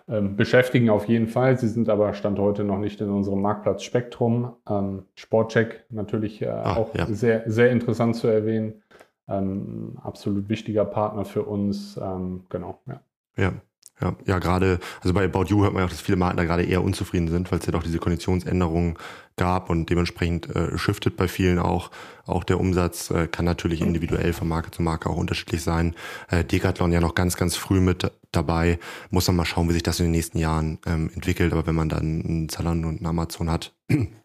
Ähm, 0.07 0.35
beschäftigen 0.35 0.89
auf 0.89 1.07
jeden 1.07 1.27
Fall. 1.27 1.57
Sie 1.57 1.67
sind 1.67 1.89
aber 1.89 2.13
Stand 2.13 2.39
heute 2.39 2.63
noch 2.63 2.77
nicht 2.77 3.01
in 3.01 3.09
unserem 3.09 3.41
Marktplatz-Spektrum. 3.41 4.53
Ähm, 4.69 5.05
Sportcheck 5.15 5.85
natürlich 5.89 6.41
äh, 6.41 6.47
ah, 6.47 6.75
auch 6.75 6.95
ja. 6.95 7.07
sehr, 7.07 7.43
sehr 7.47 7.71
interessant 7.71 8.15
zu 8.15 8.27
erwähnen. 8.27 8.83
Ähm, 9.27 9.97
absolut 10.03 10.49
wichtiger 10.49 10.85
Partner 10.85 11.25
für 11.25 11.43
uns. 11.43 11.97
Ähm, 11.97 12.45
genau, 12.49 12.79
ja. 12.87 13.01
Ja, 13.37 13.53
Ja, 14.01 14.15
ja, 14.25 14.39
gerade, 14.39 14.79
also 15.01 15.13
bei 15.13 15.25
About 15.25 15.45
You 15.47 15.63
hört 15.63 15.73
man 15.73 15.81
ja 15.81 15.85
auch, 15.85 15.89
dass 15.89 15.99
viele 15.99 16.15
Marken 16.15 16.37
da 16.37 16.45
gerade 16.45 16.63
eher 16.63 16.81
unzufrieden 16.83 17.27
sind, 17.27 17.51
weil 17.51 17.59
es 17.59 17.65
ja 17.65 17.73
doch 17.73 17.83
diese 17.83 17.99
Konditionsänderungen 17.99 18.97
gab 19.35 19.69
und 19.69 19.89
dementsprechend 19.89 20.53
äh, 20.55 20.77
shiftet 20.77 21.17
bei 21.17 21.27
vielen 21.27 21.59
auch. 21.59 21.91
Auch 22.25 22.43
der 22.43 22.59
Umsatz 22.59 23.09
äh, 23.09 23.27
kann 23.27 23.45
natürlich 23.45 23.81
individuell 23.81 24.33
von 24.33 24.47
Marke 24.47 24.71
zu 24.71 24.81
Marke 24.81 25.09
auch 25.09 25.17
unterschiedlich 25.17 25.63
sein. 25.63 25.95
Äh, 26.29 26.45
Decathlon 26.45 26.91
ja 26.91 27.01
noch 27.01 27.15
ganz, 27.15 27.35
ganz 27.35 27.55
früh 27.55 27.81
mit 27.81 28.09
dabei. 28.31 28.79
Muss 29.09 29.27
man 29.27 29.35
mal 29.37 29.45
schauen, 29.45 29.67
wie 29.67 29.73
sich 29.73 29.83
das 29.83 29.99
in 29.99 30.05
den 30.05 30.11
nächsten 30.11 30.37
Jahren 30.37 30.79
ähm, 30.85 31.09
entwickelt. 31.13 31.51
Aber 31.51 31.65
wenn 31.67 31.75
man 31.75 31.89
dann 31.89 32.23
einen 32.23 32.49
Zalando 32.49 32.87
und 32.87 32.97
einen 32.97 33.07
Amazon 33.07 33.49
hat, 33.49 33.73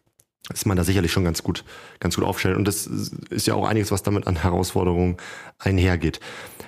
ist 0.53 0.65
man 0.65 0.77
da 0.77 0.83
sicherlich 0.83 1.11
schon 1.11 1.23
ganz 1.23 1.43
gut, 1.43 1.63
ganz 1.99 2.15
gut 2.15 2.25
aufgestellt. 2.25 2.57
Und 2.57 2.67
das 2.67 2.85
ist 2.85 3.47
ja 3.47 3.55
auch 3.55 3.67
einiges, 3.67 3.91
was 3.91 4.03
damit 4.03 4.27
an 4.27 4.35
Herausforderungen 4.35 5.17
einhergeht. 5.59 6.19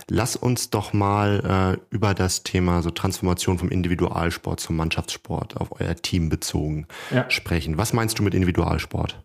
Lass 0.10 0.36
uns 0.36 0.70
doch 0.70 0.94
mal 0.94 1.78
äh, 1.92 1.96
über 1.96 2.14
das 2.14 2.44
Thema 2.44 2.82
so 2.82 2.92
Transformation 2.92 3.60
vom 3.60 3.70
Individualsport 3.70 4.60
zum 4.60 4.78
Mannschaftssport 4.78 5.58
auf 5.58 5.80
euer 5.80 5.96
Team 5.96 6.30
bezogen 6.30 6.88
ja. 7.12 7.30
sprechen. 7.30 7.78
Was 7.78 7.94
meinst 7.94 8.18
du 8.18 8.24
mit 8.24 8.34
Individualsport? 8.34 9.22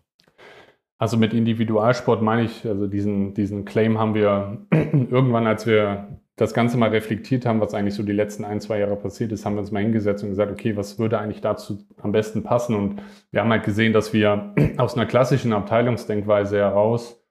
Also 0.97 1.17
mit 1.17 1.33
Individualsport 1.33 2.21
meine 2.21 2.43
ich, 2.43 2.65
also 2.65 2.87
diesen, 2.87 3.33
diesen 3.33 3.65
Claim 3.65 3.97
haben 3.97 4.13
wir 4.13 4.65
irgendwann, 4.71 5.47
als 5.47 5.65
wir 5.65 6.19
das 6.35 6.53
Ganze 6.53 6.77
mal 6.77 6.89
reflektiert 6.89 7.45
haben, 7.45 7.61
was 7.61 7.73
eigentlich 7.73 7.93
so 7.93 8.01
die 8.01 8.11
letzten 8.11 8.43
ein, 8.43 8.59
zwei 8.59 8.79
Jahre 8.79 8.95
passiert 8.95 9.31
ist, 9.31 9.45
haben 9.45 9.55
wir 9.55 9.59
uns 9.59 9.71
mal 9.71 9.83
hingesetzt 9.83 10.23
und 10.23 10.29
gesagt, 10.29 10.51
okay, 10.51 10.75
was 10.75 10.97
würde 10.97 11.19
eigentlich 11.19 11.41
dazu 11.41 11.85
am 12.01 12.11
besten 12.11 12.43
passen? 12.43 12.75
Und 12.75 13.01
wir 13.31 13.41
haben 13.41 13.51
halt 13.51 13.63
gesehen, 13.63 13.93
dass 13.93 14.13
wir 14.13 14.53
aus 14.77 14.95
einer 14.95 15.05
klassischen 15.05 15.53
Abteilungsdenkweise 15.53 16.57
heraus 16.57 17.23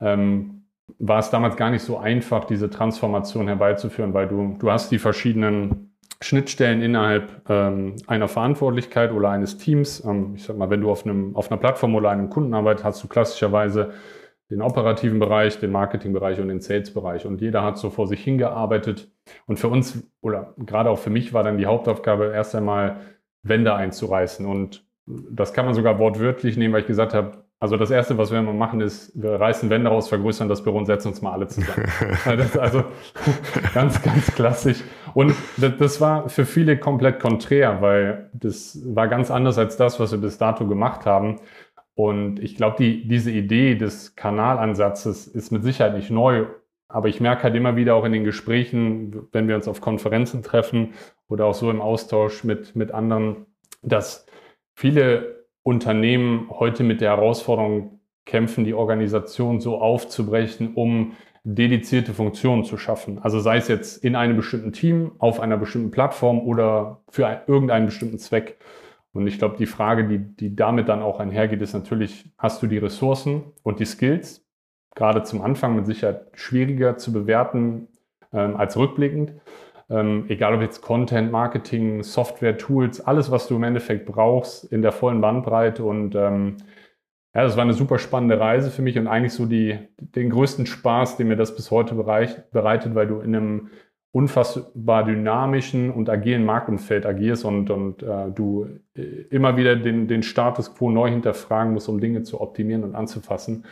ähm, 0.00 0.66
war 0.98 1.18
es 1.18 1.30
damals 1.30 1.56
gar 1.56 1.70
nicht 1.70 1.82
so 1.82 1.98
einfach, 1.98 2.44
diese 2.44 2.70
Transformation 2.70 3.46
herbeizuführen, 3.46 4.14
weil 4.14 4.28
du, 4.28 4.56
du 4.58 4.70
hast 4.70 4.90
die 4.90 4.98
verschiedenen 4.98 5.96
Schnittstellen 6.20 6.82
innerhalb 6.82 7.48
ähm, 7.48 7.96
einer 8.06 8.28
Verantwortlichkeit 8.28 9.12
oder 9.12 9.30
eines 9.30 9.58
Teams. 9.58 10.04
Ähm, 10.04 10.34
ich 10.36 10.44
sag 10.44 10.56
mal, 10.56 10.70
wenn 10.70 10.80
du 10.80 10.90
auf, 10.90 11.04
einem, 11.04 11.36
auf 11.36 11.50
einer 11.50 11.60
Plattform 11.60 11.94
oder 11.94 12.10
einem 12.10 12.30
Kunden 12.30 12.54
arbeitest, 12.54 12.84
hast 12.84 13.04
du 13.04 13.08
klassischerweise 13.08 13.92
den 14.50 14.62
operativen 14.62 15.18
Bereich, 15.18 15.58
den 15.60 15.70
Marketingbereich 15.70 16.40
und 16.40 16.48
den 16.48 16.60
Sales-Bereich. 16.60 17.26
Und 17.26 17.40
jeder 17.40 17.62
hat 17.62 17.78
so 17.78 17.90
vor 17.90 18.06
sich 18.06 18.22
hingearbeitet. 18.22 19.10
Und 19.46 19.58
für 19.58 19.68
uns, 19.68 20.02
oder 20.22 20.54
gerade 20.58 20.90
auch 20.90 20.98
für 20.98 21.10
mich, 21.10 21.34
war 21.34 21.44
dann 21.44 21.58
die 21.58 21.66
Hauptaufgabe, 21.66 22.32
erst 22.34 22.54
einmal 22.54 22.96
Wände 23.42 23.74
einzureißen. 23.74 24.46
Und 24.46 24.86
das 25.06 25.52
kann 25.52 25.66
man 25.66 25.74
sogar 25.74 25.98
wortwörtlich 25.98 26.56
nehmen, 26.56 26.72
weil 26.72 26.80
ich 26.80 26.86
gesagt 26.86 27.12
habe, 27.14 27.44
also 27.60 27.76
das 27.76 27.90
Erste, 27.90 28.16
was 28.16 28.30
wir 28.30 28.38
immer 28.38 28.52
machen, 28.52 28.80
ist, 28.80 29.10
wir 29.20 29.32
reißen 29.32 29.68
Wände 29.68 29.90
raus, 29.90 30.08
vergrößern 30.08 30.48
das 30.48 30.62
Büro 30.62 30.78
und 30.78 30.86
setzen 30.86 31.08
uns 31.08 31.22
mal 31.22 31.32
alle 31.32 31.48
zusammen. 31.48 31.88
also 32.60 32.84
ganz, 33.74 34.00
ganz 34.00 34.26
klassisch. 34.32 34.84
Und 35.12 35.34
das 35.56 36.00
war 36.00 36.28
für 36.28 36.46
viele 36.46 36.78
komplett 36.78 37.18
konträr, 37.18 37.82
weil 37.82 38.30
das 38.32 38.80
war 38.84 39.08
ganz 39.08 39.32
anders 39.32 39.58
als 39.58 39.76
das, 39.76 39.98
was 39.98 40.12
wir 40.12 40.20
bis 40.20 40.38
dato 40.38 40.68
gemacht 40.68 41.04
haben. 41.04 41.40
Und 41.98 42.38
ich 42.38 42.54
glaube, 42.54 42.76
die, 42.78 43.08
diese 43.08 43.32
Idee 43.32 43.74
des 43.74 44.14
Kanalansatzes 44.14 45.26
ist 45.26 45.50
mit 45.50 45.64
Sicherheit 45.64 45.96
nicht 45.96 46.10
neu. 46.10 46.46
Aber 46.86 47.08
ich 47.08 47.20
merke 47.20 47.42
halt 47.42 47.56
immer 47.56 47.74
wieder 47.74 47.96
auch 47.96 48.04
in 48.04 48.12
den 48.12 48.22
Gesprächen, 48.22 49.26
wenn 49.32 49.48
wir 49.48 49.56
uns 49.56 49.66
auf 49.66 49.80
Konferenzen 49.80 50.44
treffen 50.44 50.90
oder 51.28 51.46
auch 51.46 51.54
so 51.54 51.72
im 51.72 51.80
Austausch 51.80 52.44
mit, 52.44 52.76
mit 52.76 52.92
anderen, 52.92 53.46
dass 53.82 54.26
viele 54.76 55.44
Unternehmen 55.64 56.48
heute 56.50 56.84
mit 56.84 57.00
der 57.00 57.16
Herausforderung 57.16 57.98
kämpfen, 58.26 58.62
die 58.62 58.74
Organisation 58.74 59.60
so 59.60 59.80
aufzubrechen, 59.80 60.74
um 60.74 61.16
dedizierte 61.42 62.14
Funktionen 62.14 62.62
zu 62.62 62.78
schaffen. 62.78 63.18
Also 63.18 63.40
sei 63.40 63.56
es 63.56 63.66
jetzt 63.66 64.04
in 64.04 64.14
einem 64.14 64.36
bestimmten 64.36 64.72
Team, 64.72 65.16
auf 65.18 65.40
einer 65.40 65.56
bestimmten 65.56 65.90
Plattform 65.90 66.38
oder 66.46 67.00
für 67.10 67.42
irgendeinen 67.48 67.86
bestimmten 67.86 68.20
Zweck. 68.20 68.56
Und 69.18 69.26
ich 69.26 69.40
glaube, 69.40 69.56
die 69.56 69.66
Frage, 69.66 70.06
die, 70.06 70.18
die 70.18 70.54
damit 70.54 70.88
dann 70.88 71.02
auch 71.02 71.18
einhergeht, 71.18 71.60
ist 71.60 71.74
natürlich, 71.74 72.30
hast 72.38 72.62
du 72.62 72.68
die 72.68 72.78
Ressourcen 72.78 73.42
und 73.64 73.80
die 73.80 73.84
Skills? 73.84 74.46
Gerade 74.94 75.24
zum 75.24 75.42
Anfang 75.42 75.74
mit 75.74 75.86
Sicherheit 75.86 76.26
schwieriger 76.34 76.98
zu 76.98 77.12
bewerten 77.12 77.88
ähm, 78.32 78.56
als 78.56 78.76
rückblickend. 78.76 79.32
Ähm, 79.90 80.26
egal 80.28 80.54
ob 80.54 80.60
jetzt 80.60 80.82
Content, 80.82 81.32
Marketing, 81.32 82.04
Software, 82.04 82.56
Tools, 82.58 83.00
alles, 83.00 83.32
was 83.32 83.48
du 83.48 83.56
im 83.56 83.64
Endeffekt 83.64 84.06
brauchst 84.06 84.70
in 84.70 84.82
der 84.82 84.92
vollen 84.92 85.20
Bandbreite. 85.20 85.82
Und 85.82 86.14
ähm, 86.14 86.58
ja, 87.34 87.42
das 87.42 87.56
war 87.56 87.64
eine 87.64 87.74
super 87.74 87.98
spannende 87.98 88.38
Reise 88.38 88.70
für 88.70 88.82
mich 88.82 88.96
und 88.96 89.08
eigentlich 89.08 89.32
so 89.32 89.46
die, 89.46 89.80
den 89.98 90.30
größten 90.30 90.66
Spaß, 90.66 91.16
den 91.16 91.26
mir 91.26 91.36
das 91.36 91.56
bis 91.56 91.72
heute 91.72 91.96
bereitet, 91.96 92.94
weil 92.94 93.08
du 93.08 93.18
in 93.18 93.34
einem 93.34 93.70
unfassbar 94.12 95.04
dynamischen 95.04 95.90
und 95.90 96.08
agilen 96.08 96.44
Marktumfeld 96.44 97.04
agierst 97.04 97.44
und, 97.44 97.70
und 97.70 98.02
äh, 98.02 98.30
du 98.30 98.66
äh, 98.94 99.02
immer 99.30 99.56
wieder 99.56 99.76
den, 99.76 100.08
den 100.08 100.22
Status 100.22 100.74
quo 100.74 100.90
neu 100.90 101.10
hinterfragen 101.10 101.74
musst, 101.74 101.88
um 101.88 102.00
Dinge 102.00 102.22
zu 102.22 102.40
optimieren 102.40 102.84
und 102.84 102.94
anzufassen. 102.94 103.66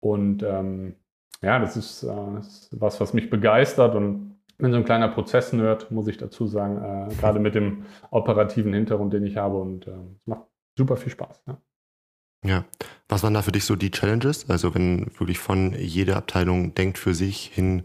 Und 0.00 0.42
ähm, 0.42 0.96
ja, 1.42 1.58
das 1.58 1.76
ist, 1.76 2.02
äh, 2.02 2.38
ist, 2.38 2.68
was, 2.78 3.00
was 3.00 3.14
mich 3.14 3.30
begeistert 3.30 3.94
und 3.94 4.36
bin 4.58 4.72
so 4.72 4.76
ein 4.76 4.84
kleiner 4.84 5.08
Prozess-Nerd, 5.08 5.90
muss 5.90 6.08
ich 6.08 6.18
dazu 6.18 6.46
sagen, 6.46 7.08
äh, 7.10 7.14
gerade 7.14 7.40
mit 7.40 7.54
dem 7.54 7.84
operativen 8.10 8.74
Hintergrund, 8.74 9.14
den 9.14 9.24
ich 9.24 9.38
habe 9.38 9.56
und 9.56 9.86
äh, 9.86 9.92
es 10.16 10.26
macht 10.26 10.42
super 10.76 10.96
viel 10.96 11.12
Spaß. 11.12 11.42
Ja. 11.46 11.58
Ja. 12.44 12.64
Was 13.08 13.22
waren 13.22 13.34
da 13.34 13.42
für 13.42 13.52
dich 13.52 13.64
so 13.64 13.76
die 13.76 13.90
Challenges? 13.90 14.48
Also 14.48 14.74
wenn 14.74 15.06
wirklich 15.18 15.38
von 15.38 15.74
jeder 15.74 16.16
Abteilung 16.16 16.74
denkt 16.74 16.96
für 16.96 17.14
sich 17.14 17.50
hin 17.52 17.82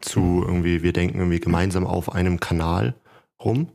zu 0.00 0.44
irgendwie, 0.46 0.82
wir 0.82 0.92
denken 0.92 1.18
irgendwie 1.18 1.40
gemeinsam 1.40 1.86
auf 1.86 2.12
einem 2.12 2.40
Kanal 2.40 2.94
rum? 3.44 3.72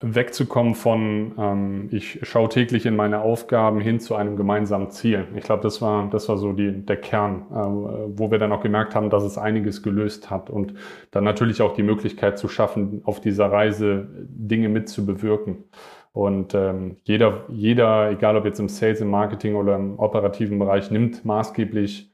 Wegzukommen 0.00 0.76
von, 0.76 1.34
ähm, 1.36 1.88
ich 1.90 2.20
schaue 2.22 2.48
täglich 2.48 2.86
in 2.86 2.94
meine 2.94 3.20
Aufgaben 3.20 3.80
hin 3.80 3.98
zu 3.98 4.14
einem 4.14 4.36
gemeinsamen 4.36 4.90
Ziel. 4.90 5.26
Ich 5.34 5.42
glaube, 5.42 5.64
das 5.64 5.82
war, 5.82 6.08
das 6.08 6.28
war 6.28 6.38
so 6.38 6.52
die, 6.52 6.86
der 6.86 6.98
Kern, 6.98 7.46
äh, 7.50 8.16
wo 8.16 8.30
wir 8.30 8.38
dann 8.38 8.52
auch 8.52 8.62
gemerkt 8.62 8.94
haben, 8.94 9.10
dass 9.10 9.24
es 9.24 9.38
einiges 9.38 9.82
gelöst 9.82 10.30
hat 10.30 10.50
und 10.50 10.74
dann 11.10 11.24
natürlich 11.24 11.60
auch 11.62 11.74
die 11.74 11.82
Möglichkeit 11.82 12.38
zu 12.38 12.46
schaffen, 12.46 13.02
auf 13.04 13.20
dieser 13.20 13.50
Reise 13.50 14.06
Dinge 14.28 14.68
mitzubewirken. 14.68 15.64
Und 16.12 16.54
ähm, 16.54 16.96
jeder, 17.04 17.44
jeder, 17.48 18.10
egal 18.10 18.36
ob 18.36 18.44
jetzt 18.44 18.60
im 18.60 18.68
Sales, 18.68 19.00
im 19.00 19.10
Marketing 19.10 19.54
oder 19.54 19.76
im 19.76 19.98
operativen 19.98 20.58
Bereich, 20.58 20.90
nimmt 20.90 21.24
maßgeblich 21.24 22.12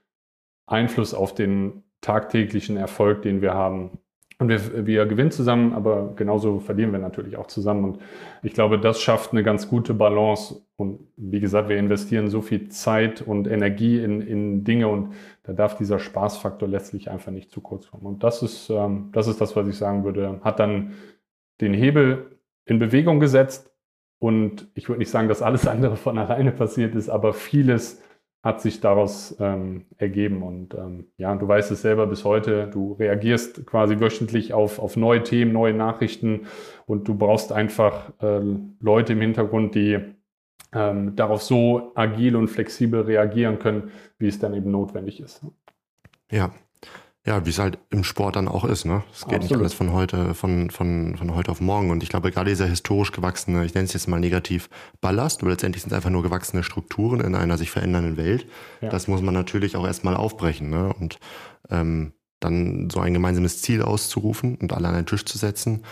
Einfluss 0.66 1.14
auf 1.14 1.34
den 1.34 1.84
tagtäglichen 2.00 2.76
Erfolg, 2.76 3.22
den 3.22 3.40
wir 3.40 3.54
haben. 3.54 3.98
Und 4.38 4.48
wir, 4.48 4.86
wir 4.86 5.06
gewinnen 5.06 5.30
zusammen, 5.30 5.72
aber 5.72 6.12
genauso 6.16 6.58
verlieren 6.58 6.92
wir 6.92 6.98
natürlich 6.98 7.36
auch 7.36 7.46
zusammen. 7.46 7.84
Und 7.84 7.98
ich 8.42 8.52
glaube, 8.52 8.78
das 8.78 9.00
schafft 9.00 9.32
eine 9.32 9.44
ganz 9.44 9.68
gute 9.68 9.94
Balance. 9.94 10.62
Und 10.76 10.98
wie 11.16 11.40
gesagt, 11.40 11.68
wir 11.68 11.76
investieren 11.76 12.28
so 12.28 12.42
viel 12.42 12.68
Zeit 12.68 13.22
und 13.22 13.46
Energie 13.46 14.02
in, 14.02 14.20
in 14.20 14.64
Dinge 14.64 14.88
und 14.88 15.14
da 15.44 15.52
darf 15.52 15.76
dieser 15.76 16.00
Spaßfaktor 16.00 16.68
letztlich 16.68 17.10
einfach 17.10 17.30
nicht 17.30 17.52
zu 17.52 17.60
kurz 17.60 17.90
kommen. 17.90 18.06
Und 18.06 18.24
das 18.24 18.42
ist, 18.42 18.70
ähm, 18.70 19.10
das 19.12 19.28
ist 19.28 19.40
das, 19.40 19.54
was 19.54 19.68
ich 19.68 19.76
sagen 19.76 20.02
würde. 20.04 20.40
Hat 20.42 20.58
dann 20.58 20.94
den 21.60 21.72
Hebel 21.72 22.38
in 22.66 22.80
Bewegung 22.80 23.20
gesetzt, 23.20 23.73
und 24.18 24.68
ich 24.74 24.88
würde 24.88 25.00
nicht 25.00 25.10
sagen, 25.10 25.28
dass 25.28 25.42
alles 25.42 25.66
andere 25.66 25.96
von 25.96 26.18
alleine 26.18 26.52
passiert 26.52 26.94
ist, 26.94 27.08
aber 27.08 27.32
vieles 27.32 28.02
hat 28.44 28.60
sich 28.60 28.80
daraus 28.80 29.34
ähm, 29.40 29.86
ergeben. 29.96 30.42
Und 30.42 30.74
ähm, 30.74 31.06
ja, 31.16 31.34
du 31.34 31.48
weißt 31.48 31.70
es 31.70 31.80
selber 31.80 32.06
bis 32.06 32.24
heute, 32.24 32.68
du 32.68 32.92
reagierst 32.92 33.66
quasi 33.66 33.98
wöchentlich 34.00 34.52
auf, 34.52 34.78
auf 34.78 34.96
neue 34.96 35.22
Themen, 35.22 35.52
neue 35.52 35.72
Nachrichten 35.72 36.46
und 36.84 37.08
du 37.08 37.14
brauchst 37.14 37.52
einfach 37.52 38.12
äh, 38.20 38.42
Leute 38.80 39.14
im 39.14 39.22
Hintergrund, 39.22 39.74
die 39.74 39.98
ähm, 40.74 41.16
darauf 41.16 41.42
so 41.42 41.92
agil 41.94 42.36
und 42.36 42.48
flexibel 42.48 43.00
reagieren 43.00 43.58
können, 43.58 43.90
wie 44.18 44.28
es 44.28 44.38
dann 44.38 44.52
eben 44.52 44.70
notwendig 44.70 45.20
ist. 45.20 45.44
Ja, 46.30 46.52
ja, 47.26 47.46
wie 47.46 47.50
es 47.50 47.58
halt 47.58 47.78
im 47.90 48.04
Sport 48.04 48.36
dann 48.36 48.48
auch 48.48 48.64
ist, 48.64 48.84
ne? 48.84 49.02
Es 49.10 49.20
geht 49.20 49.36
Absolut. 49.36 49.42
nicht 49.42 49.56
alles 49.56 49.72
von 49.72 49.92
heute, 49.92 50.34
von, 50.34 50.68
von, 50.68 51.16
von 51.16 51.34
heute 51.34 51.50
auf 51.50 51.60
morgen. 51.60 51.90
Und 51.90 52.02
ich 52.02 52.10
glaube, 52.10 52.30
gerade 52.30 52.50
dieser 52.50 52.66
historisch 52.66 53.12
gewachsene, 53.12 53.64
ich 53.64 53.72
nenne 53.72 53.86
es 53.86 53.94
jetzt 53.94 54.08
mal 54.08 54.20
negativ, 54.20 54.68
Ballast, 55.00 55.40
aber 55.40 55.50
letztendlich 55.50 55.82
sind 55.82 55.92
es 55.92 55.96
einfach 55.96 56.10
nur 56.10 56.22
gewachsene 56.22 56.62
Strukturen 56.62 57.20
in 57.20 57.34
einer 57.34 57.56
sich 57.56 57.70
verändernden 57.70 58.18
Welt. 58.18 58.46
Ja. 58.82 58.90
Das 58.90 59.08
muss 59.08 59.22
man 59.22 59.32
natürlich 59.32 59.74
auch 59.76 59.86
erstmal 59.86 60.16
aufbrechen, 60.16 60.68
ne? 60.68 60.92
Und 60.92 61.18
ähm, 61.70 62.12
dann 62.40 62.90
so 62.90 63.00
ein 63.00 63.14
gemeinsames 63.14 63.62
Ziel 63.62 63.80
auszurufen 63.80 64.56
und 64.56 64.74
alle 64.74 64.88
an 64.88 64.94
einen 64.94 65.06
Tisch 65.06 65.24
zu 65.24 65.38
setzen, 65.38 65.82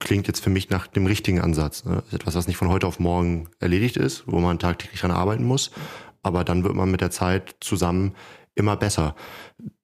klingt 0.00 0.26
jetzt 0.26 0.42
für 0.42 0.50
mich 0.50 0.68
nach 0.68 0.88
dem 0.88 1.06
richtigen 1.06 1.40
Ansatz. 1.40 1.84
Ne? 1.84 2.02
Etwas, 2.10 2.34
was 2.34 2.48
nicht 2.48 2.56
von 2.56 2.68
heute 2.68 2.88
auf 2.88 2.98
morgen 2.98 3.48
erledigt 3.60 3.96
ist, 3.96 4.24
wo 4.26 4.40
man 4.40 4.58
tagtäglich 4.58 5.00
dran 5.00 5.12
arbeiten 5.12 5.44
muss. 5.44 5.70
Aber 6.22 6.42
dann 6.42 6.64
wird 6.64 6.74
man 6.74 6.90
mit 6.90 7.02
der 7.02 7.12
Zeit 7.12 7.54
zusammen 7.60 8.14
immer 8.56 8.76
besser. 8.76 9.14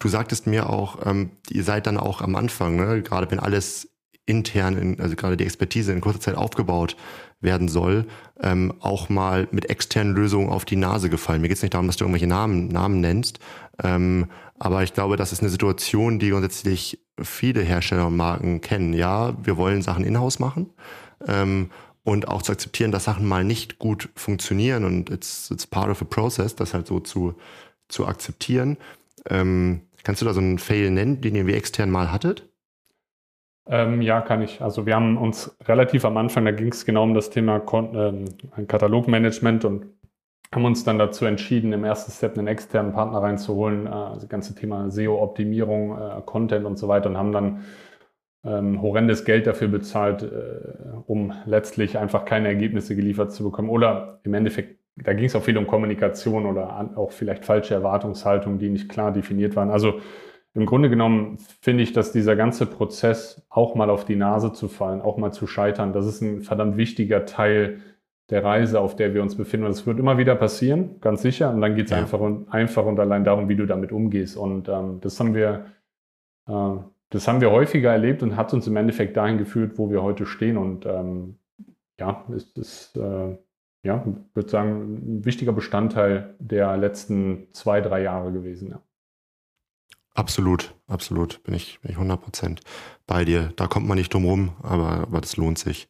Du 0.01 0.09
sagtest 0.09 0.49
mir 0.49 0.69
auch, 0.69 1.07
ähm, 1.07 1.31
ihr 1.51 1.63
seid 1.63 1.87
dann 1.87 1.99
auch 1.99 2.21
am 2.21 2.35
Anfang, 2.35 2.77
ne, 2.77 3.03
gerade 3.03 3.31
wenn 3.31 3.39
alles 3.39 3.89
intern, 4.27 4.77
in, 4.77 5.01
also 5.01 5.15
gerade 5.15 5.37
die 5.37 5.45
Expertise 5.45 5.93
in 5.93 6.01
kurzer 6.01 6.21
Zeit 6.21 6.37
aufgebaut 6.37 6.97
werden 7.41 7.69
soll, 7.69 8.07
ähm, 8.41 8.73
auch 8.81 9.09
mal 9.09 9.49
mit 9.51 9.69
externen 9.69 10.15
Lösungen 10.15 10.49
auf 10.49 10.65
die 10.65 10.77
Nase 10.77 11.11
gefallen. 11.11 11.41
Mir 11.41 11.49
geht 11.49 11.57
es 11.57 11.63
nicht 11.63 11.75
darum, 11.75 11.87
dass 11.87 11.97
du 11.97 12.05
irgendwelche 12.05 12.29
Namen, 12.29 12.69
Namen 12.69 13.01
nennst, 13.01 13.41
ähm, 13.83 14.27
aber 14.59 14.85
ich 14.85 14.95
glaube, 14.95 15.17
das 15.17 15.33
ist 15.33 15.41
eine 15.41 15.51
Situation, 15.51 16.19
die 16.19 16.31
grundsätzlich 16.31 17.01
viele 17.21 17.63
Hersteller 17.63 18.07
und 18.07 18.17
Marken 18.17 18.61
kennen. 18.61 18.95
Ja, 18.95 19.35
wir 19.45 19.57
wollen 19.57 19.83
Sachen 19.83 20.05
in-house 20.05 20.39
machen 20.39 20.71
ähm, 21.27 21.71
und 22.05 22.29
auch 22.29 22.43
zu 22.43 22.53
akzeptieren, 22.53 22.93
dass 22.93 23.05
Sachen 23.05 23.27
mal 23.27 23.43
nicht 23.43 23.81
gut 23.81 24.09
funktionieren 24.15 24.85
und 24.85 25.11
it's, 25.11 25.51
it's 25.51 25.67
part 25.67 25.91
of 25.91 26.01
a 26.01 26.05
process, 26.05 26.55
das 26.55 26.75
halt 26.75 26.87
so 26.87 27.01
zu, 27.01 27.35
zu 27.93 28.07
akzeptieren. 28.07 28.79
Ähm, 29.29 29.83
kannst 30.03 30.23
du 30.23 30.27
da 30.27 30.35
so 30.35 30.41
einen 30.41 30.59
Fail 30.59 30.91
nennen, 30.91 31.21
den 31.21 31.35
ihr 31.35 31.47
wie 31.47 31.55
extern 31.55 31.91
mal 31.91 32.11
hattet? 32.11 32.49
Ähm, 33.67 34.03
ja, 34.03 34.21
kann 34.21 34.43
ich. 34.43 34.61
Also 34.61 34.87
wir 34.87 34.97
haben 34.97 35.17
uns 35.17 35.57
relativ 35.67 36.05
am 36.05 36.17
Anfang, 36.17 36.45
da 36.45 36.51
ging 36.51 36.73
es 36.73 36.85
genau 36.85 37.05
um 37.05 37.15
das 37.15 37.31
Thema 37.31 37.61
Kon 37.61 37.95
ähm, 37.95 38.67
Katalogmanagement 38.67 39.65
und 39.65 39.87
haben 40.53 40.65
uns 40.65 40.85
dann 40.85 40.99
dazu 40.99 41.25
entschieden, 41.25 41.73
im 41.73 41.85
ersten 41.85 42.13
Step 42.13 42.37
einen 42.37 42.49
externen 42.49 42.93
Partner 42.93 43.23
reinzuholen, 43.23 43.87
äh, 43.87 43.91
das 43.91 44.29
ganze 44.29 44.55
Thema 44.55 44.91
SEO-Optimierung, 44.91 45.97
äh, 45.97 46.23
Content 46.27 46.67
und 46.67 46.77
so 46.77 46.89
weiter 46.89 47.09
und 47.09 47.17
haben 47.17 47.33
dann 47.33 47.65
ähm, 48.45 48.83
horrendes 48.83 49.25
Geld 49.25 49.47
dafür 49.47 49.69
bezahlt, 49.69 50.25
äh, 50.25 50.29
um 51.07 51.33
letztlich 51.47 51.99
einfach 51.99 52.25
keine 52.25 52.49
Ergebnisse 52.49 52.97
geliefert 52.97 53.33
zu 53.33 53.45
bekommen. 53.45 53.71
Oder 53.71 54.21
im 54.25 54.35
Endeffekt, 54.35 54.82
da 54.97 55.13
ging 55.15 55.25
es 55.25 55.35
auch 55.35 55.43
viel 55.43 55.57
um 55.57 55.67
Kommunikation 55.67 56.47
oder 56.47 56.75
an, 56.75 56.97
auch 56.97 57.13
vielleicht 57.13 57.45
falsche 57.45 57.75
Erwartungshaltungen, 57.75 58.59
die 58.59 58.69
nicht 58.69 58.89
klar 58.89 59.13
definiert 59.13 59.57
waren. 59.57 59.71
Also 59.71 60.01
im 60.55 60.67
Grunde 60.67 60.91
genommen 60.91 61.39
finde 61.61 61.83
ich, 61.83 61.93
dass 61.93 62.13
dieser 62.13 62.37
ganze 62.37 62.67
Prozess 62.67 63.47
auch 63.49 63.75
mal 63.75 63.89
auf 63.89 64.05
die 64.05 64.17
Nase 64.17 64.53
zu 64.53 64.69
fallen, 64.69 65.01
auch 65.01 65.17
mal 65.17 65.33
zu 65.33 65.47
scheitern, 65.47 65.93
das 65.93 66.07
ist 66.07 66.21
ein 66.21 66.43
verdammt 66.43 66.77
wichtiger 66.77 67.25
Teil 67.25 67.81
der 68.29 68.45
Reise, 68.45 68.81
auf 68.81 68.97
der 68.97 69.15
wir 69.15 69.23
uns 69.23 69.37
befinden. 69.37 69.67
Und 69.67 69.73
es 69.73 69.87
wird 69.87 69.99
immer 69.99 70.19
wieder 70.19 70.35
passieren, 70.35 71.01
ganz 71.01 71.23
sicher. 71.23 71.51
Und 71.53 71.61
dann 71.61 71.75
geht 71.75 71.87
es 71.87 71.91
ja. 71.91 71.99
einfach, 71.99 72.21
und, 72.21 72.53
einfach 72.53 72.85
und 72.85 72.99
allein 72.99 73.25
darum, 73.25 73.49
wie 73.49 73.57
du 73.57 73.67
damit 73.67 73.93
umgehst. 73.93 74.37
Und 74.37 74.69
ähm, 74.69 75.01
das 75.01 75.19
haben 75.21 75.35
wir, 75.35 75.67
äh, 76.49 76.77
das 77.11 77.29
haben 77.29 77.41
wir 77.41 77.51
häufiger 77.51 77.93
erlebt 77.93 78.23
und 78.23 78.37
hat 78.37 78.55
uns 78.55 78.67
im 78.67 78.77
Endeffekt 78.77 79.17
dahin 79.17 79.39
geführt, 79.39 79.73
wo 79.77 79.91
wir 79.91 80.03
heute 80.03 80.25
stehen. 80.25 80.57
Und 80.57 80.87
ähm, 80.87 81.39
ja, 81.99 82.25
es 82.35 82.53
ist, 82.57 82.97
äh, 82.97 83.37
ja, 83.83 84.05
würde 84.35 84.49
sagen, 84.49 85.19
ein 85.19 85.25
wichtiger 85.25 85.53
Bestandteil 85.53 86.35
der 86.39 86.77
letzten 86.77 87.49
zwei, 87.53 87.81
drei 87.81 88.03
Jahre 88.03 88.33
gewesen. 88.33 88.71
Ja. 88.71 88.83
Absolut, 90.15 90.75
absolut. 90.87 91.43
Bin 91.43 91.55
ich, 91.55 91.81
bin 91.81 91.91
ich 91.91 91.97
100% 91.97 92.61
bei 93.07 93.25
dir. 93.25 93.53
Da 93.57 93.67
kommt 93.67 93.89
man 93.89 93.99
nicht 93.99 94.13
drum 94.13 94.25
rum, 94.25 94.53
aber, 94.63 95.01
aber 95.01 95.21
das 95.21 95.37
lohnt 95.37 95.59
sich. 95.59 95.89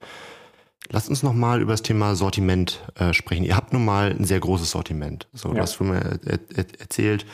Lasst 0.91 1.09
uns 1.09 1.23
nochmal 1.23 1.61
über 1.61 1.73
das 1.73 1.83
Thema 1.83 2.15
Sortiment 2.17 2.83
äh, 2.97 3.13
sprechen. 3.13 3.45
Ihr 3.45 3.57
habt 3.57 3.73
nun 3.73 3.85
mal 3.85 4.11
ein 4.11 4.25
sehr 4.25 4.41
großes 4.41 4.71
Sortiment. 4.71 5.29
So, 5.33 5.51
ja. 5.51 5.55
Du 5.55 5.61
hast 5.61 5.75
schon 5.75 5.89
mal 5.89 6.19
er, 6.25 6.39
er, 6.55 6.81
erzählt, 6.81 7.25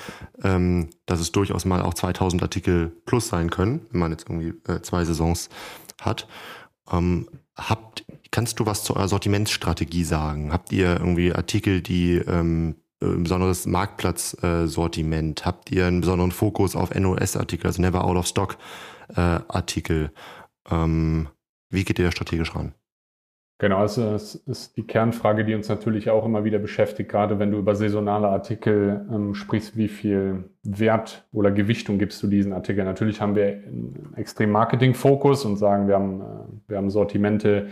ähm, 0.42 0.90
dass 1.06 1.20
es 1.20 1.32
durchaus 1.32 1.64
mal 1.64 1.82
auch 1.82 1.94
2000 1.94 2.42
Artikel 2.42 2.92
plus 3.06 3.28
sein 3.28 3.50
können, 3.50 3.86
wenn 3.90 4.00
man 4.00 4.10
jetzt 4.12 4.28
irgendwie 4.28 4.54
äh, 4.70 4.82
zwei 4.82 5.04
Saisons 5.04 5.48
hat. 6.00 6.28
Ähm, 6.90 7.28
habt, 7.58 8.04
kannst 8.30 8.60
du 8.60 8.66
was 8.66 8.84
zu 8.84 8.96
eurer 8.96 9.08
Sortimentsstrategie 9.08 10.04
sagen? 10.04 10.52
Habt 10.52 10.72
ihr 10.72 10.98
irgendwie 10.98 11.32
Artikel, 11.34 11.82
die 11.82 12.14
ähm, 12.16 12.76
ein 13.02 13.24
besonderes 13.24 13.66
Marktplatzsortiment? 13.66 15.44
Habt 15.44 15.70
ihr 15.70 15.86
einen 15.86 16.00
besonderen 16.00 16.32
Fokus 16.32 16.76
auf 16.76 16.94
NOS-Artikel, 16.94 17.66
also 17.66 17.82
Never 17.82 18.04
Out 18.04 18.16
of 18.16 18.26
Stock 18.26 18.58
äh, 19.08 19.20
Artikel? 19.20 20.12
Ähm, 20.70 21.28
wie 21.70 21.84
geht 21.84 21.98
ihr 21.98 22.06
da 22.06 22.12
strategisch 22.12 22.54
ran? 22.54 22.74
Genau, 23.60 23.78
also 23.78 24.14
es 24.14 24.36
ist 24.36 24.76
die 24.76 24.86
Kernfrage, 24.86 25.44
die 25.44 25.52
uns 25.52 25.68
natürlich 25.68 26.10
auch 26.10 26.24
immer 26.24 26.44
wieder 26.44 26.60
beschäftigt, 26.60 27.10
gerade 27.10 27.40
wenn 27.40 27.50
du 27.50 27.58
über 27.58 27.74
saisonale 27.74 28.28
Artikel 28.28 29.04
ähm, 29.12 29.34
sprichst, 29.34 29.76
wie 29.76 29.88
viel 29.88 30.44
Wert 30.62 31.26
oder 31.32 31.50
Gewichtung 31.50 31.98
gibst 31.98 32.22
du 32.22 32.28
diesen 32.28 32.52
Artikeln? 32.52 32.86
Natürlich 32.86 33.20
haben 33.20 33.34
wir 33.34 33.46
einen 33.46 34.12
extrem 34.16 34.52
Marketing-Fokus 34.52 35.44
und 35.44 35.56
sagen, 35.56 35.88
wir 35.88 35.96
haben, 35.96 36.20
äh, 36.20 36.24
wir 36.68 36.76
haben 36.76 36.88
Sortimente, 36.88 37.66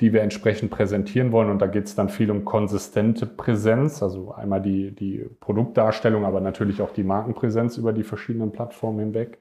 die 0.00 0.12
wir 0.12 0.22
entsprechend 0.22 0.72
präsentieren 0.72 1.30
wollen. 1.30 1.50
Und 1.50 1.60
da 1.60 1.68
geht 1.68 1.84
es 1.84 1.94
dann 1.94 2.08
viel 2.08 2.28
um 2.32 2.44
konsistente 2.44 3.24
Präsenz, 3.24 4.02
also 4.02 4.32
einmal 4.32 4.60
die, 4.60 4.92
die 4.92 5.24
Produktdarstellung, 5.38 6.24
aber 6.24 6.40
natürlich 6.40 6.82
auch 6.82 6.90
die 6.90 7.04
Markenpräsenz 7.04 7.76
über 7.78 7.92
die 7.92 8.02
verschiedenen 8.02 8.50
Plattformen 8.50 8.98
hinweg. 8.98 9.38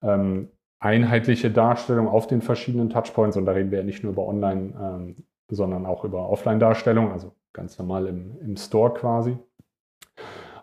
Ähm, 0.00 0.48
einheitliche 0.82 1.50
Darstellung 1.50 2.08
auf 2.08 2.26
den 2.26 2.42
verschiedenen 2.42 2.90
Touchpoints. 2.90 3.36
Und 3.36 3.46
da 3.46 3.52
reden 3.52 3.70
wir 3.70 3.78
ja 3.78 3.84
nicht 3.84 4.02
nur 4.02 4.12
über 4.12 4.26
Online, 4.26 4.72
ähm, 4.80 5.16
sondern 5.48 5.86
auch 5.86 6.04
über 6.04 6.28
Offline-Darstellung, 6.28 7.12
also 7.12 7.32
ganz 7.52 7.78
normal 7.78 8.06
im, 8.06 8.38
im 8.40 8.56
Store 8.56 8.92
quasi. 8.92 9.36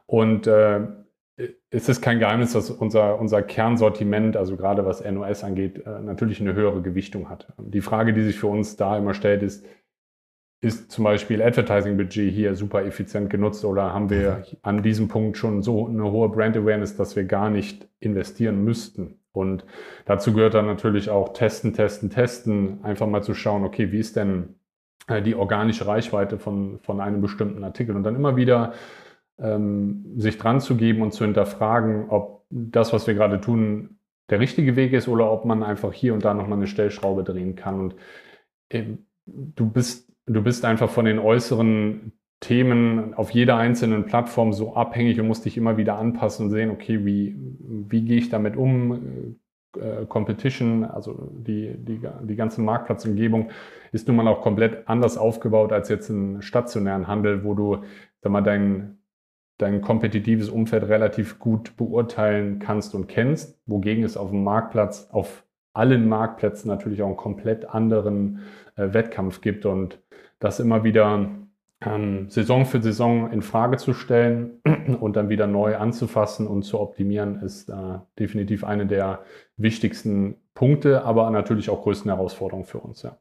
Und 0.05 0.47
äh, 0.47 0.87
es 1.69 1.87
ist 1.87 2.01
kein 2.01 2.19
Geheimnis, 2.19 2.51
dass 2.53 2.69
unser, 2.69 3.19
unser 3.19 3.41
Kernsortiment, 3.41 4.35
also 4.35 4.57
gerade 4.57 4.85
was 4.85 5.03
NOS 5.03 5.43
angeht, 5.43 5.85
äh, 5.85 6.01
natürlich 6.01 6.41
eine 6.41 6.53
höhere 6.53 6.81
Gewichtung 6.81 7.29
hat. 7.29 7.53
Die 7.57 7.81
Frage, 7.81 8.13
die 8.13 8.23
sich 8.23 8.37
für 8.37 8.47
uns 8.47 8.75
da 8.75 8.97
immer 8.97 9.13
stellt, 9.13 9.41
ist, 9.41 9.65
ist 10.61 10.91
zum 10.91 11.05
Beispiel 11.05 11.41
Advertising-Budget 11.41 12.33
hier 12.33 12.55
super 12.55 12.83
effizient 12.83 13.29
genutzt 13.29 13.63
oder 13.63 13.93
haben 13.93 14.09
wir 14.09 14.43
an 14.63 14.83
diesem 14.83 15.07
Punkt 15.07 15.37
schon 15.37 15.61
so 15.61 15.87
eine 15.87 16.11
hohe 16.11 16.27
Brand 16.27 16.57
Awareness, 16.57 16.97
dass 16.97 17.15
wir 17.15 17.23
gar 17.23 17.49
nicht 17.49 17.87
investieren 18.01 18.65
müssten? 18.65 19.18
Und 19.31 19.65
dazu 20.05 20.33
gehört 20.33 20.55
dann 20.55 20.65
natürlich 20.65 21.09
auch 21.09 21.33
testen, 21.33 21.73
testen, 21.73 22.09
testen, 22.09 22.83
einfach 22.83 23.07
mal 23.07 23.23
zu 23.23 23.33
schauen, 23.33 23.63
okay, 23.63 23.91
wie 23.91 23.99
ist 23.99 24.15
denn 24.15 24.55
äh, 25.07 25.21
die 25.21 25.35
organische 25.35 25.87
Reichweite 25.87 26.39
von, 26.39 26.79
von 26.79 26.99
einem 27.01 27.21
bestimmten 27.21 27.63
Artikel 27.63 27.95
und 27.95 28.03
dann 28.03 28.15
immer 28.15 28.35
wieder 28.35 28.73
ähm, 29.39 30.13
sich 30.17 30.37
dran 30.37 30.59
zu 30.59 30.75
geben 30.75 31.01
und 31.01 31.13
zu 31.13 31.25
hinterfragen, 31.25 32.09
ob 32.09 32.45
das, 32.49 32.93
was 32.93 33.07
wir 33.07 33.13
gerade 33.13 33.39
tun, 33.39 33.99
der 34.29 34.39
richtige 34.39 34.75
Weg 34.75 34.93
ist 34.93 35.07
oder 35.07 35.31
ob 35.31 35.45
man 35.45 35.63
einfach 35.63 35.93
hier 35.93 36.13
und 36.13 36.25
da 36.25 36.33
nochmal 36.33 36.57
eine 36.57 36.67
Stellschraube 36.67 37.23
drehen 37.23 37.55
kann. 37.55 37.79
Und 37.79 37.95
äh, 38.69 38.85
du 39.25 39.69
bist, 39.69 40.11
du 40.25 40.41
bist 40.43 40.65
einfach 40.65 40.89
von 40.89 41.05
den 41.05 41.19
äußeren 41.19 42.13
Themen 42.39 43.13
auf 43.15 43.31
jeder 43.31 43.57
einzelnen 43.57 44.05
Plattform 44.05 44.53
so 44.53 44.75
abhängig 44.75 45.19
und 45.19 45.27
musst 45.27 45.45
dich 45.45 45.57
immer 45.57 45.77
wieder 45.77 45.97
anpassen 45.97 46.45
und 46.45 46.51
sehen, 46.51 46.71
okay, 46.71 47.05
wie, 47.05 47.35
wie 47.59 48.03
gehe 48.03 48.17
ich 48.17 48.29
damit 48.29 48.55
um? 48.55 49.35
Äh, 49.77 50.05
Competition, 50.07 50.83
also 50.83 51.31
die, 51.31 51.75
die, 51.77 52.01
die 52.23 52.35
ganze 52.35 52.61
Marktplatzumgebung 52.61 53.51
ist 53.91 54.07
nun 54.07 54.17
mal 54.17 54.27
auch 54.27 54.41
komplett 54.41 54.87
anders 54.87 55.17
aufgebaut 55.17 55.71
als 55.71 55.89
jetzt 55.89 56.09
im 56.09 56.41
stationären 56.41 57.07
Handel, 57.07 57.43
wo 57.43 57.53
du 57.53 57.83
sag 58.21 58.31
mal, 58.31 58.41
dein, 58.41 58.97
dein 59.59 59.81
kompetitives 59.81 60.49
Umfeld 60.49 60.85
relativ 60.85 61.37
gut 61.37 61.77
beurteilen 61.77 62.57
kannst 62.57 62.95
und 62.95 63.07
kennst, 63.07 63.61
wogegen 63.67 64.03
es 64.03 64.17
auf 64.17 64.31
dem 64.31 64.43
Marktplatz, 64.43 65.09
auf 65.11 65.45
allen 65.73 66.09
Marktplätzen 66.09 66.67
natürlich 66.67 67.03
auch 67.03 67.07
einen 67.07 67.17
komplett 67.17 67.69
anderen 67.69 68.39
äh, 68.75 68.91
Wettkampf 68.93 69.41
gibt 69.41 69.67
und 69.67 70.01
das 70.39 70.59
immer 70.59 70.83
wieder 70.83 71.29
ähm, 71.85 72.29
Saison 72.29 72.65
für 72.65 72.81
Saison 72.81 73.31
in 73.31 73.41
Frage 73.41 73.77
zu 73.77 73.93
stellen 73.93 74.61
und 74.99 75.15
dann 75.15 75.29
wieder 75.29 75.47
neu 75.47 75.77
anzufassen 75.77 76.47
und 76.47 76.63
zu 76.63 76.79
optimieren, 76.79 77.41
ist 77.41 77.69
äh, 77.69 77.99
definitiv 78.17 78.63
eine 78.63 78.85
der 78.85 79.23
wichtigsten 79.57 80.35
Punkte, 80.53 81.03
aber 81.03 81.29
natürlich 81.29 81.69
auch 81.69 81.83
größten 81.83 82.11
Herausforderungen 82.11 82.65
für 82.65 82.79
uns. 82.79 83.01
Ja. 83.03 83.17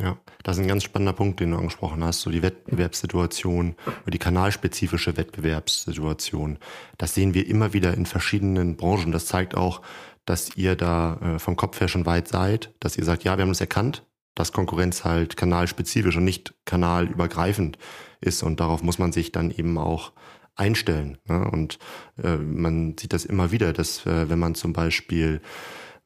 Ja, 0.00 0.16
das 0.44 0.56
ist 0.56 0.62
ein 0.62 0.68
ganz 0.68 0.84
spannender 0.84 1.12
Punkt, 1.12 1.40
den 1.40 1.50
du 1.50 1.56
angesprochen 1.56 2.04
hast, 2.04 2.20
so 2.20 2.30
die 2.30 2.42
Wettbewerbssituation, 2.42 3.74
die 4.06 4.18
kanalspezifische 4.18 5.16
Wettbewerbssituation. 5.16 6.58
Das 6.98 7.14
sehen 7.14 7.34
wir 7.34 7.48
immer 7.48 7.72
wieder 7.72 7.94
in 7.94 8.06
verschiedenen 8.06 8.76
Branchen. 8.76 9.10
Das 9.10 9.26
zeigt 9.26 9.56
auch, 9.56 9.82
dass 10.24 10.56
ihr 10.56 10.76
da 10.76 11.16
äh, 11.16 11.38
vom 11.40 11.56
Kopf 11.56 11.80
her 11.80 11.88
schon 11.88 12.06
weit 12.06 12.28
seid, 12.28 12.72
dass 12.78 12.96
ihr 12.96 13.04
sagt, 13.04 13.24
ja, 13.24 13.36
wir 13.36 13.42
haben 13.42 13.50
es 13.50 13.60
erkannt, 13.60 14.04
dass 14.38 14.52
Konkurrenz 14.52 15.04
halt 15.04 15.36
kanalspezifisch 15.36 16.16
und 16.16 16.24
nicht 16.24 16.54
kanalübergreifend 16.64 17.78
ist. 18.20 18.42
Und 18.42 18.60
darauf 18.60 18.82
muss 18.82 18.98
man 18.98 19.12
sich 19.12 19.32
dann 19.32 19.50
eben 19.50 19.78
auch 19.78 20.12
einstellen. 20.56 21.18
Ne? 21.26 21.48
Und 21.50 21.78
äh, 22.22 22.36
man 22.36 22.96
sieht 22.98 23.12
das 23.12 23.24
immer 23.24 23.52
wieder, 23.52 23.72
dass 23.72 24.04
äh, 24.06 24.28
wenn 24.28 24.38
man 24.38 24.54
zum 24.54 24.72
Beispiel 24.72 25.40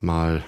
mal, 0.00 0.44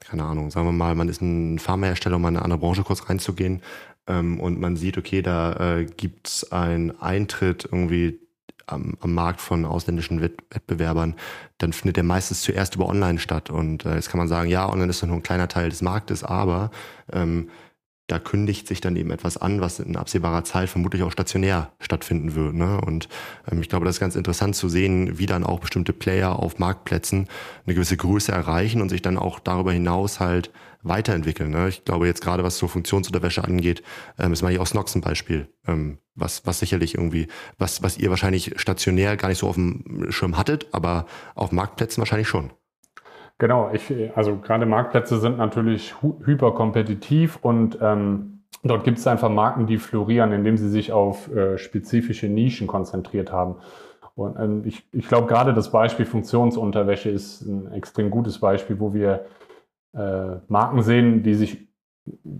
keine 0.00 0.24
Ahnung, 0.24 0.50
sagen 0.50 0.66
wir 0.66 0.72
mal, 0.72 0.94
man 0.94 1.08
ist 1.08 1.22
ein 1.22 1.58
Pharmahersteller, 1.58 2.16
um 2.16 2.22
in 2.22 2.36
eine 2.36 2.42
andere 2.42 2.60
Branche 2.60 2.82
kurz 2.82 3.08
reinzugehen, 3.08 3.62
ähm, 4.06 4.40
und 4.40 4.60
man 4.60 4.76
sieht, 4.76 4.98
okay, 4.98 5.22
da 5.22 5.78
äh, 5.78 5.86
gibt 5.86 6.28
es 6.28 6.52
einen 6.52 7.00
Eintritt 7.00 7.64
irgendwie 7.64 8.20
am, 8.66 8.96
am 9.00 9.14
Markt 9.14 9.40
von 9.40 9.64
ausländischen 9.64 10.20
Wettbewerbern, 10.20 11.14
dann 11.58 11.72
findet 11.72 11.96
der 11.96 12.04
meistens 12.04 12.42
zuerst 12.42 12.74
über 12.74 12.88
Online 12.88 13.18
statt. 13.18 13.50
Und 13.50 13.84
äh, 13.84 13.94
jetzt 13.94 14.10
kann 14.10 14.18
man 14.18 14.28
sagen, 14.28 14.48
ja, 14.48 14.68
Online 14.68 14.90
ist 14.90 15.02
nur 15.02 15.16
ein 15.16 15.22
kleiner 15.22 15.48
Teil 15.48 15.70
des 15.70 15.82
Marktes, 15.82 16.24
aber 16.24 16.70
ähm, 17.12 17.48
da 18.06 18.18
kündigt 18.18 18.68
sich 18.68 18.80
dann 18.80 18.96
eben 18.96 19.10
etwas 19.10 19.36
an, 19.38 19.60
was 19.60 19.80
in 19.80 19.96
absehbarer 19.96 20.44
Zeit 20.44 20.68
vermutlich 20.68 21.02
auch 21.02 21.12
stationär 21.12 21.72
stattfinden 21.80 22.34
wird. 22.34 22.54
Ne? 22.54 22.80
Und 22.80 23.08
ähm, 23.50 23.60
ich 23.60 23.68
glaube, 23.68 23.86
das 23.86 23.96
ist 23.96 24.00
ganz 24.00 24.14
interessant 24.14 24.56
zu 24.56 24.68
sehen, 24.68 25.18
wie 25.18 25.26
dann 25.26 25.44
auch 25.44 25.60
bestimmte 25.60 25.94
Player 25.94 26.38
auf 26.38 26.58
Marktplätzen 26.58 27.28
eine 27.64 27.74
gewisse 27.74 27.96
Größe 27.96 28.30
erreichen 28.32 28.82
und 28.82 28.90
sich 28.90 29.00
dann 29.00 29.16
auch 29.16 29.40
darüber 29.40 29.72
hinaus 29.72 30.20
halt 30.20 30.50
weiterentwickeln. 30.82 31.50
Ne? 31.50 31.68
Ich 31.68 31.86
glaube 31.86 32.06
jetzt 32.06 32.20
gerade, 32.20 32.44
was 32.44 32.58
so 32.58 32.68
Funktionsunterwäsche 32.68 33.42
angeht, 33.42 33.82
ähm, 34.18 34.34
ist 34.34 34.42
mal 34.42 34.50
hier 34.50 34.60
aus 34.60 34.74
Nox 34.74 34.94
ein 34.94 35.00
Beispiel, 35.00 35.48
ähm, 35.66 35.98
was, 36.14 36.46
was 36.46 36.58
sicherlich 36.58 36.96
irgendwie, 36.96 37.28
was, 37.56 37.82
was 37.82 37.96
ihr 37.96 38.10
wahrscheinlich 38.10 38.52
stationär 38.56 39.16
gar 39.16 39.28
nicht 39.28 39.38
so 39.38 39.48
auf 39.48 39.54
dem 39.54 40.08
Schirm 40.10 40.36
hattet, 40.36 40.68
aber 40.72 41.06
auf 41.34 41.52
Marktplätzen 41.52 42.02
wahrscheinlich 42.02 42.28
schon. 42.28 42.52
Genau, 43.38 43.70
ich, 43.72 43.92
also 44.14 44.36
gerade 44.36 44.64
Marktplätze 44.64 45.18
sind 45.18 45.38
natürlich 45.38 45.94
hyperkompetitiv 46.24 47.38
und 47.42 47.78
ähm, 47.80 48.44
dort 48.62 48.84
gibt 48.84 48.98
es 48.98 49.06
einfach 49.06 49.28
Marken, 49.28 49.66
die 49.66 49.78
florieren, 49.78 50.32
indem 50.32 50.56
sie 50.56 50.68
sich 50.68 50.92
auf 50.92 51.34
äh, 51.34 51.58
spezifische 51.58 52.28
Nischen 52.28 52.68
konzentriert 52.68 53.32
haben. 53.32 53.56
Und 54.14 54.38
ähm, 54.38 54.62
ich, 54.64 54.86
ich 54.92 55.08
glaube, 55.08 55.26
gerade 55.26 55.52
das 55.52 55.72
Beispiel 55.72 56.06
Funktionsunterwäsche 56.06 57.10
ist 57.10 57.42
ein 57.42 57.72
extrem 57.72 58.10
gutes 58.10 58.38
Beispiel, 58.38 58.78
wo 58.78 58.94
wir 58.94 59.26
äh, 59.94 60.36
Marken 60.46 60.82
sehen, 60.82 61.24
die 61.24 61.34
sich 61.34 61.66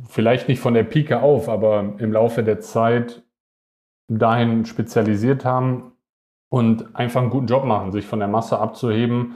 vielleicht 0.09 0.48
nicht 0.48 0.61
von 0.61 0.74
der 0.74 0.85
Pike 0.85 1.22
auf, 1.22 1.48
aber 1.48 1.94
im 1.98 2.12
Laufe 2.12 2.44
der 2.44 2.61
Zeit 2.61 3.24
dahin 4.09 4.64
spezialisiert 4.66 5.44
haben 5.44 5.92
und 6.50 6.94
einfach 6.94 7.22
einen 7.22 7.30
guten 7.30 7.46
Job 7.46 7.64
machen, 7.64 7.90
sich 7.90 8.07
von 8.07 8.20
der 8.20 8.28
Masse 8.28 8.59
abzuheben 8.59 9.35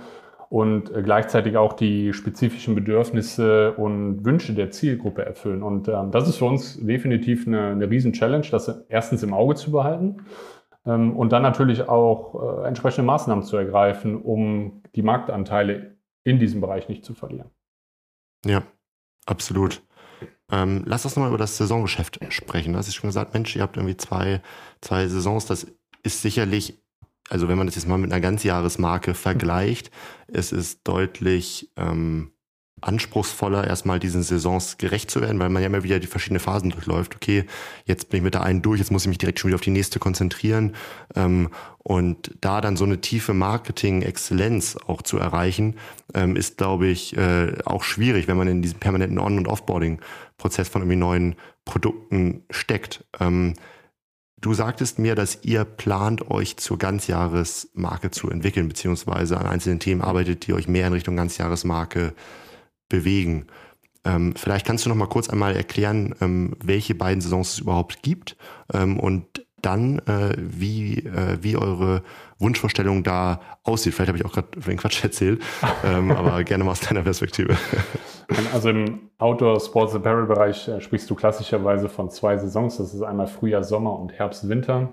und 0.49 0.95
äh, 0.95 1.03
gleichzeitig 1.03 1.57
auch 1.57 1.75
die 1.75 2.13
spezifischen 2.13 2.75
Bedürfnisse 2.75 3.73
und 3.73 4.25
Wünsche 4.25 4.55
der 4.55 4.71
Zielgruppe 4.71 5.25
erfüllen. 5.25 5.63
Und 5.63 5.89
ähm, 5.89 6.11
das 6.11 6.29
ist 6.29 6.37
für 6.37 6.47
uns 6.47 6.79
definitiv 6.85 7.47
eine, 7.47 7.69
eine 7.69 7.91
Riesen-Challenge, 7.91 8.47
das 8.51 8.69
erstens 8.89 9.23
im 9.23 9.35
Auge 9.35 9.55
zu 9.57 9.71
behalten 9.71 10.25
ähm, 10.87 11.17
und 11.17 11.33
dann 11.33 11.43
natürlich 11.43 11.89
auch 11.89 12.63
äh, 12.63 12.67
entsprechende 12.67 13.07
Maßnahmen 13.07 13.45
zu 13.45 13.57
ergreifen, 13.57 14.21
um 14.21 14.83
die 14.95 15.03
Marktanteile 15.03 15.99
in 16.25 16.39
diesem 16.39 16.61
Bereich 16.61 16.89
nicht 16.89 17.05
zu 17.05 17.15
verlieren. 17.15 17.51
Ja, 18.45 18.63
absolut. 19.27 19.83
Ähm, 20.51 20.83
lass 20.87 21.05
uns 21.05 21.15
nochmal 21.15 21.31
über 21.31 21.39
das 21.39 21.59
Saisongeschäft 21.59 22.21
sprechen. 22.33 22.73
Du 22.73 22.79
hast 22.79 22.93
schon 22.95 23.09
gesagt, 23.09 23.35
Mensch, 23.35 23.55
ihr 23.55 23.63
habt 23.63 23.77
irgendwie 23.77 23.97
zwei, 23.97 24.41
zwei 24.81 25.07
Saisons. 25.07 25.47
Das 25.47 25.67
ist 26.03 26.23
sicherlich 26.23 26.83
also 27.29 27.49
wenn 27.49 27.59
man 27.59 27.67
das 27.67 27.77
jetzt 27.77 27.89
mal 27.89 27.99
mit 27.99 28.13
einer 28.13 28.21
Ganzjahresmarke 28.21 29.15
vergleicht, 29.15 29.91
es 30.29 30.53
ist 30.53 30.81
deutlich 30.85 31.71
ähm, 31.77 32.33
anspruchsvoller, 32.81 33.67
erstmal 33.67 33.99
diesen 33.99 34.23
Saisons 34.23 34.79
gerecht 34.79 35.11
zu 35.11 35.21
werden, 35.21 35.39
weil 35.39 35.49
man 35.49 35.63
ja 35.63 35.67
immer 35.67 35.83
wieder 35.83 35.99
die 35.99 36.07
verschiedenen 36.07 36.41
Phasen 36.41 36.71
durchläuft. 36.71 37.17
Okay, 37.17 37.45
jetzt 37.85 38.09
bin 38.09 38.19
ich 38.19 38.25
mit 38.25 38.35
der 38.35 38.43
einen 38.43 38.63
durch, 38.63 38.79
jetzt 38.79 38.91
muss 38.91 39.03
ich 39.03 39.09
mich 39.09 39.19
direkt 39.19 39.41
schon 39.41 39.49
wieder 39.49 39.57
auf 39.57 39.63
die 39.63 39.71
nächste 39.71 39.99
konzentrieren. 39.99 40.75
Ähm, 41.15 41.49
und 41.79 42.37
da 42.41 42.61
dann 42.61 42.77
so 42.77 42.85
eine 42.85 43.01
tiefe 43.01 43.35
Marketing-Exzellenz 43.35 44.77
auch 44.87 45.03
zu 45.03 45.19
erreichen, 45.19 45.77
ähm, 46.15 46.37
ist, 46.37 46.59
glaube 46.59 46.87
ich, 46.87 47.17
äh, 47.17 47.55
auch 47.65 47.83
schwierig, 47.83 48.29
wenn 48.29 48.37
man 48.37 48.49
in 48.49 48.63
diesem 48.63 48.79
permanenten 48.79 49.19
On- 49.19 49.39
und 49.39 49.49
Offboarding-Prozess 49.49 50.69
von 50.69 50.83
irgendwie 50.83 50.97
neuen 50.97 51.37
Produkten 51.65 52.45
steckt. 52.51 53.05
Ähm, 53.19 53.55
Du 54.41 54.55
sagtest 54.55 54.99
mir, 54.99 55.15
dass 55.15 55.41
ihr 55.43 55.65
plant, 55.65 56.31
euch 56.31 56.57
zur 56.59 56.79
Ganzjahresmarke 56.79 58.11
zu 58.11 58.31
entwickeln, 58.31 58.69
beziehungsweise 58.69 59.37
an 59.39 59.47
einzelnen 59.47 59.81
Themen 59.81 60.01
arbeitet, 60.01 60.47
die 60.47 60.53
euch 60.53 60.69
mehr 60.69 60.87
in 60.87 60.93
Richtung 60.93 61.17
Ganzjahresmarke 61.17 62.15
bewegen. 62.89 63.47
Ähm, 64.05 64.35
vielleicht 64.37 64.65
kannst 64.65 64.85
du 64.85 64.91
noch 64.91 64.97
mal 64.97 65.07
kurz 65.07 65.29
einmal 65.29 65.57
erklären, 65.57 66.15
ähm, 66.21 66.57
welche 66.63 66.95
beiden 66.95 67.21
Saisons 67.21 67.55
es 67.55 67.59
überhaupt 67.59 68.03
gibt 68.03 68.37
ähm, 68.73 69.01
und 69.01 69.45
dann, 69.63 69.99
äh, 70.01 70.35
wie, 70.37 70.99
äh, 70.99 71.39
wie 71.41 71.57
eure 71.57 72.03
Wunschvorstellung 72.39 73.03
da 73.03 73.41
aussieht. 73.63 73.95
Vielleicht 73.95 74.09
habe 74.09 74.19
ich 74.19 74.25
auch 74.25 74.33
gerade 74.33 74.49
den 74.61 74.77
Quatsch 74.77 75.03
erzählt, 75.03 75.43
ähm, 75.85 76.11
aber 76.13 76.45
gerne 76.45 76.65
mal 76.65 76.73
aus 76.73 76.81
deiner 76.81 77.03
Perspektive. 77.03 77.57
Also 78.53 78.71
im 78.71 79.11
Outdoor 79.19 79.59
Sports 79.61 79.95
Apparel 79.95 80.27
Bereich 80.27 80.69
äh, 80.69 80.81
sprichst 80.81 81.09
du 81.11 81.15
klassischerweise 81.15 81.89
von 81.89 82.11
zwei 82.11 82.37
Saisons. 82.37 82.77
Das 82.77 82.95
ist 82.95 83.03
einmal 83.03 83.27
Frühjahr, 83.27 83.65
Sommer 83.65 83.99
und 83.99 84.13
Herbst, 84.13 84.49
Winter. 84.49 84.93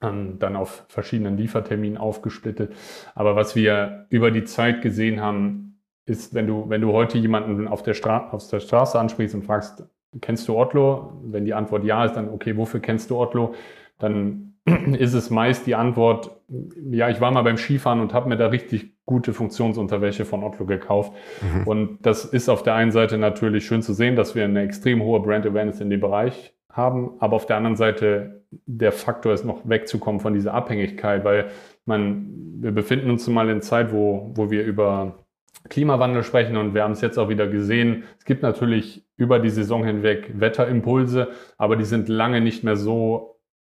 Ähm, 0.00 0.38
dann 0.38 0.56
auf 0.56 0.84
verschiedenen 0.88 1.36
Lieferterminen 1.36 1.96
aufgesplittet. 1.96 2.74
Aber 3.14 3.36
was 3.36 3.54
wir 3.54 4.06
über 4.08 4.30
die 4.30 4.44
Zeit 4.44 4.82
gesehen 4.82 5.20
haben, 5.20 5.80
ist, 6.06 6.34
wenn 6.34 6.46
du, 6.46 6.68
wenn 6.68 6.80
du 6.80 6.92
heute 6.92 7.18
jemanden 7.18 7.68
auf 7.68 7.82
der, 7.82 7.94
Stra 7.94 8.30
auf 8.30 8.48
der 8.48 8.58
Straße 8.58 8.98
ansprichst 8.98 9.34
und 9.36 9.44
fragst, 9.44 9.84
kennst 10.20 10.48
du 10.48 10.56
Otlo? 10.56 11.20
Wenn 11.24 11.44
die 11.44 11.54
Antwort 11.54 11.84
ja 11.84 12.04
ist, 12.04 12.14
dann 12.14 12.28
okay, 12.30 12.56
wofür 12.56 12.80
kennst 12.80 13.10
du 13.10 13.18
Otlo? 13.18 13.54
Dann 14.02 14.54
ist 14.98 15.14
es 15.14 15.30
meist 15.30 15.66
die 15.66 15.74
Antwort, 15.74 16.42
ja, 16.90 17.08
ich 17.08 17.20
war 17.20 17.30
mal 17.30 17.42
beim 17.42 17.56
Skifahren 17.56 18.00
und 18.00 18.12
habe 18.12 18.28
mir 18.28 18.36
da 18.36 18.48
richtig 18.48 18.92
gute 19.06 19.32
Funktionsunterwäsche 19.32 20.24
von 20.24 20.44
Otlo 20.44 20.66
gekauft. 20.66 21.12
Mhm. 21.40 21.66
Und 21.66 21.98
das 22.02 22.24
ist 22.24 22.48
auf 22.48 22.62
der 22.62 22.74
einen 22.74 22.92
Seite 22.92 23.18
natürlich 23.18 23.64
schön 23.66 23.82
zu 23.82 23.92
sehen, 23.94 24.16
dass 24.16 24.34
wir 24.34 24.44
eine 24.44 24.62
extrem 24.62 25.02
hohe 25.02 25.20
Brand 25.20 25.46
Awareness 25.46 25.80
in 25.80 25.90
dem 25.90 26.00
Bereich 26.00 26.54
haben, 26.70 27.12
aber 27.18 27.36
auf 27.36 27.46
der 27.46 27.56
anderen 27.56 27.76
Seite 27.76 28.44
der 28.66 28.92
Faktor 28.92 29.32
ist 29.32 29.44
noch 29.44 29.68
wegzukommen 29.68 30.20
von 30.20 30.34
dieser 30.34 30.54
Abhängigkeit, 30.54 31.24
weil 31.24 31.46
man, 31.84 32.28
wir 32.60 32.72
befinden 32.72 33.10
uns 33.10 33.26
mal 33.28 33.48
in 33.50 33.60
Zeit, 33.60 33.92
wo, 33.92 34.30
wo 34.34 34.50
wir 34.50 34.64
über 34.64 35.24
Klimawandel 35.68 36.22
sprechen 36.22 36.56
und 36.56 36.74
wir 36.74 36.82
haben 36.82 36.92
es 36.92 37.00
jetzt 37.00 37.18
auch 37.18 37.28
wieder 37.28 37.46
gesehen. 37.46 38.04
Es 38.18 38.24
gibt 38.24 38.42
natürlich 38.42 39.04
über 39.16 39.38
die 39.38 39.50
Saison 39.50 39.84
hinweg 39.84 40.32
Wetterimpulse, 40.34 41.28
aber 41.56 41.76
die 41.76 41.84
sind 41.84 42.08
lange 42.08 42.40
nicht 42.40 42.64
mehr 42.64 42.76
so 42.76 43.31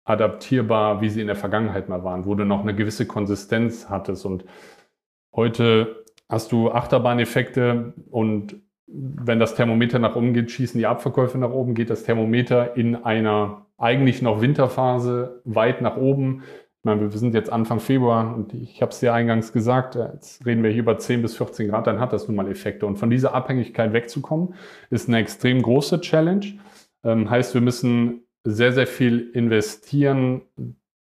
adaptierbar, 0.10 1.02
wie 1.02 1.10
sie 1.10 1.22
in 1.22 1.28
der 1.28 1.36
Vergangenheit 1.36 1.88
mal 1.88 2.04
waren, 2.04 2.26
wo 2.26 2.34
du 2.34 2.44
noch 2.44 2.62
eine 2.62 2.74
gewisse 2.74 3.06
Konsistenz 3.06 3.90
hattest. 3.90 4.26
Und 4.26 4.44
heute 5.36 6.04
hast 6.28 6.52
du 6.52 6.72
Achterbahneffekte 6.72 7.94
und 8.10 8.56
wenn 8.88 9.40
das 9.40 9.54
Thermometer 9.54 10.00
nach 10.00 10.16
oben 10.16 10.34
geht, 10.34 10.50
schießen 10.50 10.80
die 10.80 10.88
Abverkäufe 10.88 11.38
nach 11.38 11.52
oben, 11.52 11.76
geht 11.76 11.92
das 11.92 12.04
Thermometer 12.04 12.76
in 12.76 12.96
einer 12.96 13.68
eigentlich 13.78 14.24
noch 14.24 14.42
Winterphase 14.42 15.42
weit 15.46 15.82
nach 15.82 15.96
oben. 15.96 16.42
Ich 16.80 16.86
meine, 16.86 17.02
wir 17.02 17.18
sind 17.18 17.36
jetzt 17.36 17.52
Anfang 17.52 17.80
Februar 17.80 18.34
und 18.36 18.54
ich 18.56 18.82
habe 18.82 18.92
es 18.92 19.00
dir 19.00 19.14
eingangs 19.14 19.54
gesagt, 19.54 19.94
jetzt 19.94 20.44
reden 20.44 20.64
wir 20.64 20.72
hier 20.72 20.82
über 20.82 20.98
10 20.98 21.22
bis 21.22 21.38
14 21.38 21.70
Grad, 21.70 21.86
dann 21.86 22.00
hat 22.00 22.14
das 22.14 22.28
nun 22.28 22.36
mal 22.36 22.50
Effekte. 22.50 22.88
Und 22.88 22.98
von 22.98 23.12
dieser 23.12 23.36
Abhängigkeit 23.36 23.94
wegzukommen, 23.94 24.56
ist 24.90 25.08
eine 25.08 25.20
extrem 25.20 25.62
große 25.62 26.02
Challenge. 26.02 26.48
Ähm, 27.04 27.30
heißt, 27.30 27.54
wir 27.54 27.62
müssen 27.62 28.24
sehr, 28.44 28.72
sehr 28.72 28.88
viel 28.88 29.30
investieren, 29.34 30.42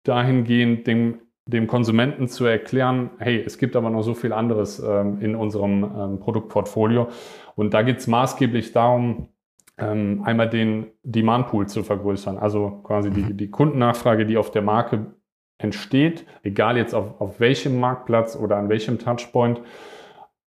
dahingehend 0.04 0.86
dem, 0.86 1.20
dem 1.46 1.66
Konsumenten 1.66 2.28
zu 2.28 2.44
erklären, 2.44 3.10
hey, 3.18 3.42
es 3.44 3.58
gibt 3.58 3.76
aber 3.76 3.90
noch 3.90 4.02
so 4.02 4.14
viel 4.14 4.32
anderes 4.32 4.80
ähm, 4.80 5.20
in 5.20 5.34
unserem 5.34 5.84
ähm, 5.84 6.20
Produktportfolio. 6.20 7.08
Und 7.56 7.74
da 7.74 7.82
geht 7.82 7.98
es 7.98 8.06
maßgeblich 8.06 8.72
darum, 8.72 9.28
ähm, 9.76 10.22
einmal 10.24 10.48
den 10.48 10.86
Demand-Pool 11.02 11.66
zu 11.68 11.82
vergrößern, 11.82 12.38
also 12.38 12.80
quasi 12.82 13.10
die, 13.10 13.22
mhm. 13.22 13.36
die 13.36 13.50
Kundennachfrage, 13.50 14.26
die 14.26 14.36
auf 14.36 14.50
der 14.50 14.62
Marke 14.62 15.14
entsteht, 15.58 16.26
egal 16.42 16.76
jetzt 16.76 16.94
auf, 16.94 17.20
auf 17.20 17.40
welchem 17.40 17.80
Marktplatz 17.80 18.36
oder 18.36 18.56
an 18.56 18.68
welchem 18.68 18.98
Touchpoint, 18.98 19.60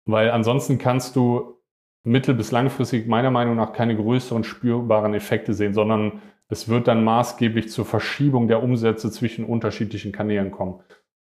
weil 0.06 0.32
ansonsten 0.32 0.78
kannst 0.78 1.16
du 1.16 1.60
mittel- 2.04 2.36
bis 2.36 2.52
langfristig 2.52 3.08
meiner 3.08 3.32
Meinung 3.32 3.56
nach 3.56 3.74
keine 3.74 3.96
größeren 3.96 4.44
spürbaren 4.44 5.14
Effekte 5.14 5.54
sehen, 5.54 5.74
sondern 5.74 6.22
es 6.50 6.68
wird 6.68 6.88
dann 6.88 7.04
maßgeblich 7.04 7.70
zur 7.70 7.86
Verschiebung 7.86 8.48
der 8.48 8.64
Umsätze 8.64 9.12
zwischen 9.12 9.46
unterschiedlichen 9.46 10.12
Kanälen 10.12 10.52
kommen. 10.52 10.82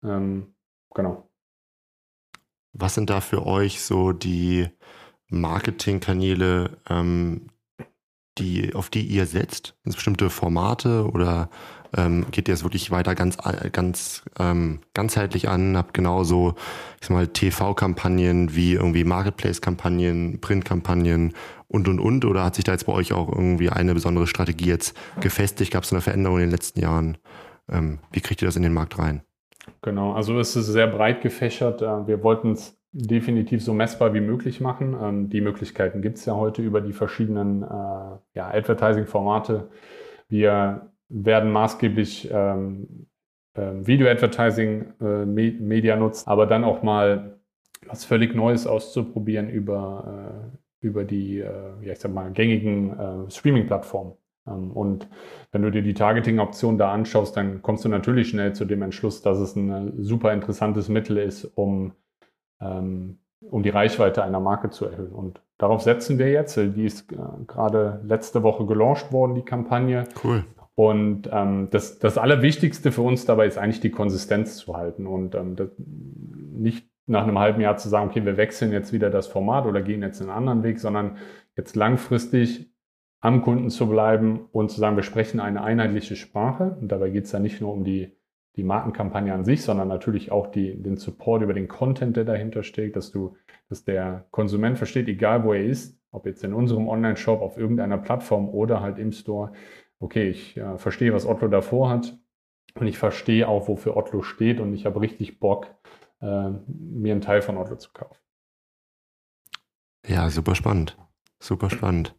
Ähm, 0.03 0.55
genau. 0.95 1.31
Was 2.73 2.95
sind 2.95 3.11
da 3.11 3.21
für 3.21 3.47
euch 3.47 3.83
so 3.83 4.13
die 4.13 4.69
Marketingkanäle, 5.29 6.79
ähm, 6.89 7.49
die, 8.39 8.75
auf 8.75 8.89
die 8.89 9.03
ihr 9.03 9.27
setzt? 9.27 9.77
Sind 9.85 9.95
bestimmte 9.95 10.31
Formate 10.31 11.07
oder 11.11 11.51
ähm, 11.97 12.27
geht 12.31 12.49
ihr 12.49 12.55
es 12.55 12.63
wirklich 12.63 12.91
weiter 12.91 13.15
ganz, 13.15 13.37
ganz 13.73 14.23
ähm, 14.39 14.81
ganzheitlich 14.95 15.49
an? 15.49 15.77
Habt 15.77 15.95
genauso, 15.95 16.55
ich 17.01 17.09
sag 17.09 17.11
mal, 17.11 17.27
TV-Kampagnen 17.27 18.55
wie 18.55 18.75
irgendwie 18.75 19.05
Marketplace-Kampagnen, 19.05 20.41
Print-Kampagnen 20.41 21.35
und 21.69 21.89
und 21.89 22.01
und? 22.01 22.25
Oder 22.25 22.45
hat 22.45 22.55
sich 22.55 22.65
da 22.65 22.73
jetzt 22.73 22.87
bei 22.87 22.93
euch 22.93 23.13
auch 23.13 23.29
irgendwie 23.29 23.71
eine 23.71 23.95
besondere 23.95 24.27
Strategie 24.27 24.69
jetzt 24.69 24.97
gefestigt? 25.21 25.73
Gab 25.73 25.85
es 25.85 25.93
eine 25.93 26.01
Veränderung 26.01 26.39
in 26.39 26.45
den 26.45 26.51
letzten 26.51 26.81
Jahren? 26.81 27.19
Ähm, 27.71 27.99
wie 28.13 28.21
kriegt 28.21 28.43
ihr 28.43 28.47
das 28.47 28.57
in 28.57 28.63
den 28.63 28.73
Markt 28.73 28.99
rein? 28.99 29.23
Genau, 29.83 30.13
also 30.13 30.39
es 30.39 30.57
ist 30.57 30.67
sehr 30.67 30.87
breit 30.87 31.23
gefächert. 31.23 31.83
Äh, 31.83 32.07
wir 32.07 32.23
wollten 32.23 32.53
es 32.53 32.77
definitiv 32.93 33.63
so 33.63 33.73
messbar 33.73 34.15
wie 34.15 34.21
möglich 34.21 34.61
machen. 34.61 34.97
Ähm, 35.01 35.31
die 35.31 35.41
Möglichkeiten 35.41 36.03
gibt 36.03 36.19
es 36.19 36.25
ja 36.25 36.35
heute 36.35 36.63
über 36.63 36.81
die 36.81 36.93
verschiedenen 36.93 37.63
äh, 37.63 37.67
ja, 38.35 38.51
Advertising-Formate. 38.53 39.71
Wir 40.29 40.91
werden 41.11 41.53
maßgeblich 41.53 42.31
ähm, 42.33 43.07
äh, 43.55 43.73
Video-Advertising 43.83 44.95
äh, 45.01 45.97
nutzen, 45.97 46.29
aber 46.29 46.47
dann 46.47 46.65
auch 46.65 46.83
mal 46.83 47.39
was 47.87 48.05
völlig 48.05 48.35
Neues 48.35 48.67
auszuprobieren 48.67 49.49
über 49.49 50.53
über 50.81 51.05
die, 51.05 51.39
äh, 51.39 51.73
ja, 51.83 51.93
ich 51.93 51.99
sag 51.99 52.13
mal, 52.13 52.31
gängigen 52.33 52.99
äh, 52.99 53.31
Streaming-Plattformen. 53.31 54.15
Ähm, 54.47 54.71
und 54.73 55.09
wenn 55.53 55.63
du 55.63 55.71
dir 55.71 55.83
die 55.83 55.95
Targeting-Option 55.95 56.79
da 56.79 56.93
anschaust, 56.93 57.37
dann 57.37 57.63
kommst 57.63 57.85
du 57.85 57.89
natürlich 57.89 58.31
schnell 58.31 58.55
zu 58.55 58.65
dem 58.65 58.83
Entschluss, 58.83 59.23
dass 59.23 59.39
es 59.39 59.57
ein 59.57 60.03
super 60.03 60.33
interessantes 60.33 60.89
Mittel 60.89 61.19
ist, 61.19 61.45
um, 61.45 61.93
ähm, 62.61 63.19
um 63.41 63.63
die 63.63 63.69
Reichweite 63.69 64.25
einer 64.25 64.41
Marke 64.41 64.71
zu 64.71 64.87
erhöhen. 64.87 65.13
Und 65.13 65.43
darauf 65.59 65.83
setzen 65.83 66.19
wir 66.19 66.31
jetzt. 66.31 66.57
Die 66.57 66.85
ist 66.85 67.13
äh, 67.13 67.17
gerade 67.47 68.01
letzte 68.05 68.43
Woche 68.43 68.65
gelauncht 68.65 69.13
worden, 69.13 69.35
die 69.35 69.45
Kampagne. 69.45 70.05
Cool. 70.25 70.45
Und 70.81 71.29
ähm, 71.31 71.69
das, 71.71 71.99
das 71.99 72.17
Allerwichtigste 72.17 72.91
für 72.91 73.03
uns 73.03 73.27
dabei 73.27 73.47
ist 73.47 73.59
eigentlich 73.59 73.81
die 73.81 73.91
Konsistenz 73.91 74.57
zu 74.57 74.79
halten 74.79 75.07
und 75.07 75.35
ähm, 75.35 75.55
das, 75.55 75.69
nicht 75.77 76.89
nach 77.05 77.25
einem 77.25 77.39
halben 77.39 77.61
Jahr 77.61 77.77
zu 77.77 77.91
sagen, 77.91 78.09
okay, 78.09 78.25
wir 78.25 78.39
wechseln 78.39 78.73
jetzt 78.73 78.91
wieder 78.91 79.11
das 79.11 79.27
Format 79.27 79.67
oder 79.67 79.83
gehen 79.83 80.01
jetzt 80.01 80.23
einen 80.23 80.31
anderen 80.31 80.63
Weg, 80.63 80.81
sondern 80.81 81.19
jetzt 81.55 81.77
langfristig 81.77 82.73
am 83.21 83.43
Kunden 83.43 83.69
zu 83.69 83.91
bleiben 83.91 84.49
und 84.53 84.71
zu 84.71 84.81
sagen, 84.81 84.97
wir 84.97 85.03
sprechen 85.03 85.39
eine 85.39 85.63
einheitliche 85.63 86.17
Sprache. 86.17 86.79
Und 86.81 86.91
dabei 86.91 87.11
geht 87.11 87.25
es 87.25 87.33
ja 87.33 87.41
nicht 87.41 87.61
nur 87.61 87.75
um 87.75 87.85
die, 87.85 88.17
die 88.57 88.65
Markenkampagne 88.65 89.35
an 89.35 89.45
sich, 89.45 89.61
sondern 89.61 89.89
natürlich 89.89 90.33
auch 90.33 90.47
die, 90.47 90.83
den 90.83 90.97
Support 90.97 91.43
über 91.43 91.53
den 91.53 91.69
Content, 91.69 92.17
der 92.17 92.25
dahinter 92.25 92.63
steht, 92.63 92.97
dass 92.97 93.11
du, 93.11 93.37
dass 93.69 93.85
der 93.85 94.25
Konsument 94.31 94.79
versteht, 94.79 95.09
egal 95.09 95.45
wo 95.45 95.53
er 95.53 95.63
ist, 95.63 96.01
ob 96.11 96.25
jetzt 96.25 96.43
in 96.43 96.55
unserem 96.55 96.89
Online-Shop, 96.89 97.43
auf 97.43 97.59
irgendeiner 97.59 97.99
Plattform 97.99 98.49
oder 98.49 98.81
halt 98.81 98.99
im 98.99 99.13
Store, 99.13 99.53
okay, 100.01 100.29
ich 100.29 100.57
äh, 100.57 100.79
verstehe, 100.79 101.13
was 101.13 101.27
Otto 101.27 101.47
davor 101.47 101.91
hat 101.91 102.19
und 102.75 102.87
ich 102.87 102.99
verstehe 102.99 103.47
auch, 103.47 103.69
wofür 103.69 103.97
Otto 103.97 104.23
steht 104.23 104.59
und 104.59 104.75
ich 104.75 104.87
habe 104.87 105.01
richtig 105.01 105.39
Bock, 105.39 105.67
äh, 106.21 106.51
mir 106.67 107.13
einen 107.13 107.21
Teil 107.21 107.43
von 107.43 107.57
Otto 107.57 107.77
zu 107.77 107.91
kaufen. 107.93 108.19
Ja, 110.07 110.29
super 110.31 110.55
spannend. 110.55 110.97
Super 111.39 111.71
spannend. 111.71 112.15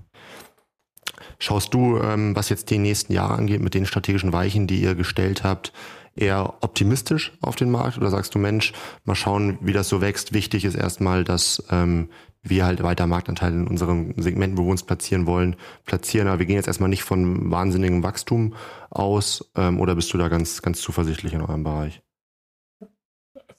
Schaust 1.40 1.74
du, 1.74 1.98
ähm, 1.98 2.36
was 2.36 2.50
jetzt 2.50 2.70
die 2.70 2.78
nächsten 2.78 3.14
Jahre 3.14 3.34
angeht, 3.34 3.62
mit 3.62 3.74
den 3.74 3.86
strategischen 3.86 4.34
Weichen, 4.34 4.68
die 4.68 4.82
ihr 4.82 4.96
gestellt 4.96 5.44
habt, 5.44 5.74
eher 6.16 6.56
optimistisch 6.62 7.34
auf 7.42 7.56
den 7.56 7.72
Markt 7.72 7.98
oder 7.98 8.10
sagst 8.10 8.36
du, 8.36 8.40
Mensch, 8.40 8.74
mal 9.06 9.16
schauen, 9.16 9.58
wie 9.62 9.74
das 9.74 9.90
so 9.90 10.02
wächst? 10.02 10.34
Wichtig 10.34 10.66
ist 10.66 10.76
erstmal, 10.76 11.24
dass 11.24 11.64
ähm, 11.70 12.10
wir 12.44 12.66
halt 12.66 12.82
weiter 12.84 13.08
Marktanteile 13.08 13.56
in 13.56 13.68
unserem 13.68 14.14
Segment, 14.18 14.58
wo 14.58 14.64
wir 14.64 14.72
uns 14.72 14.84
platzieren 14.84 15.28
wollen, 15.28 15.56
platzieren. 15.86 16.28
Aber 16.28 16.40
wir 16.40 16.46
gehen 16.46 16.56
jetzt 16.56 16.68
erstmal 16.68 16.90
nicht 16.90 17.04
von 17.04 17.52
wahnsinnigem 17.52 18.04
Wachstum 18.04 18.56
aus. 18.90 19.52
Ähm, 19.56 19.80
oder 19.80 19.96
bist 19.96 20.14
du 20.14 20.18
da 20.18 20.28
ganz, 20.28 20.62
ganz 20.62 20.82
zuversichtlich 20.82 21.34
in 21.34 21.42
eurem 21.42 21.64
Bereich? 21.64 22.02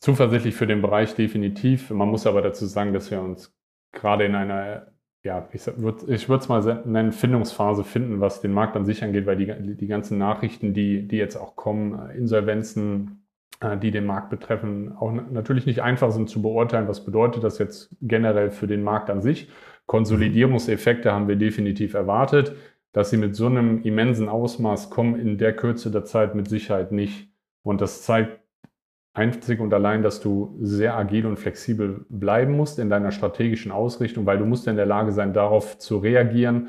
Zuversichtlich 0.01 0.55
für 0.55 0.67
den 0.67 0.83
Bereich 0.83 1.15
definitiv. 1.15 1.91
Man 1.91 2.09
muss 2.09 2.27
aber 2.27 2.43
dazu 2.43 2.67
sagen, 2.67 2.93
dass 2.93 3.11
wir 3.11 3.21
uns 3.21 3.55
gerade 3.93 4.25
in 4.25 4.35
einer 4.35 4.93
ja, 5.25 5.49
ich 5.53 5.67
würde 5.79 6.05
es 6.05 6.49
mal 6.49 6.83
nennen, 6.85 7.13
Findungsphase 7.13 7.85
finden, 7.85 8.21
was 8.21 8.41
den 8.41 8.53
Markt 8.53 8.75
an 8.75 8.85
sich 8.85 9.05
angeht, 9.05 9.25
weil 9.25 9.37
die, 9.37 9.77
die 9.77 9.87
ganzen 9.87 10.19
Nachrichten, 10.19 10.75
die, 10.75 11.07
die 11.07 11.17
jetzt 11.17 11.37
auch 11.37 11.55
kommen, 11.55 12.11
Insolvenzen, 12.11 13.22
die 13.81 13.91
den 13.91 14.07
Markt 14.07 14.31
betreffen, 14.31 14.93
auch 14.97 15.13
natürlich 15.13 15.67
nicht 15.67 15.83
einfach 15.83 16.11
sind 16.11 16.29
zu 16.29 16.43
beurteilen, 16.43 16.89
was 16.89 17.05
bedeutet 17.05 17.45
das 17.45 17.59
jetzt 17.59 17.95
generell 18.01 18.51
für 18.51 18.67
den 18.67 18.83
Markt 18.83 19.11
an 19.11 19.21
sich. 19.23 19.49
Konsolidierungseffekte 19.87 21.13
haben 21.13 21.29
wir 21.29 21.37
definitiv 21.37 21.95
erwartet. 21.95 22.57
Dass 22.95 23.09
sie 23.09 23.17
mit 23.17 23.35
so 23.35 23.47
einem 23.47 23.81
immensen 23.83 24.29
Ausmaß 24.29 24.91
kommen, 24.91 25.19
in 25.19 25.39
der 25.39 25.57
Kürze 25.57 25.91
der 25.91 26.05
Zeit 26.05 26.35
mit 26.35 26.51
Sicherheit 26.51 26.93
nicht. 26.93 27.31
Und 27.63 27.81
das 27.81 28.03
zeigt 28.03 28.41
einzig 29.15 29.61
und 29.61 29.73
allein, 29.73 30.03
dass 30.03 30.21
du 30.21 30.59
sehr 30.61 30.95
agil 30.97 31.25
und 31.25 31.39
flexibel 31.39 32.05
bleiben 32.11 32.55
musst 32.55 32.79
in 32.79 32.91
deiner 32.91 33.11
strategischen 33.11 33.73
Ausrichtung, 33.73 34.27
weil 34.27 34.39
du 34.39 34.45
musst 34.45 34.67
in 34.67 34.77
der 34.77 34.85
Lage 34.85 35.13
sein, 35.13 35.33
darauf 35.33 35.79
zu 35.79 35.99
reagieren 35.99 36.69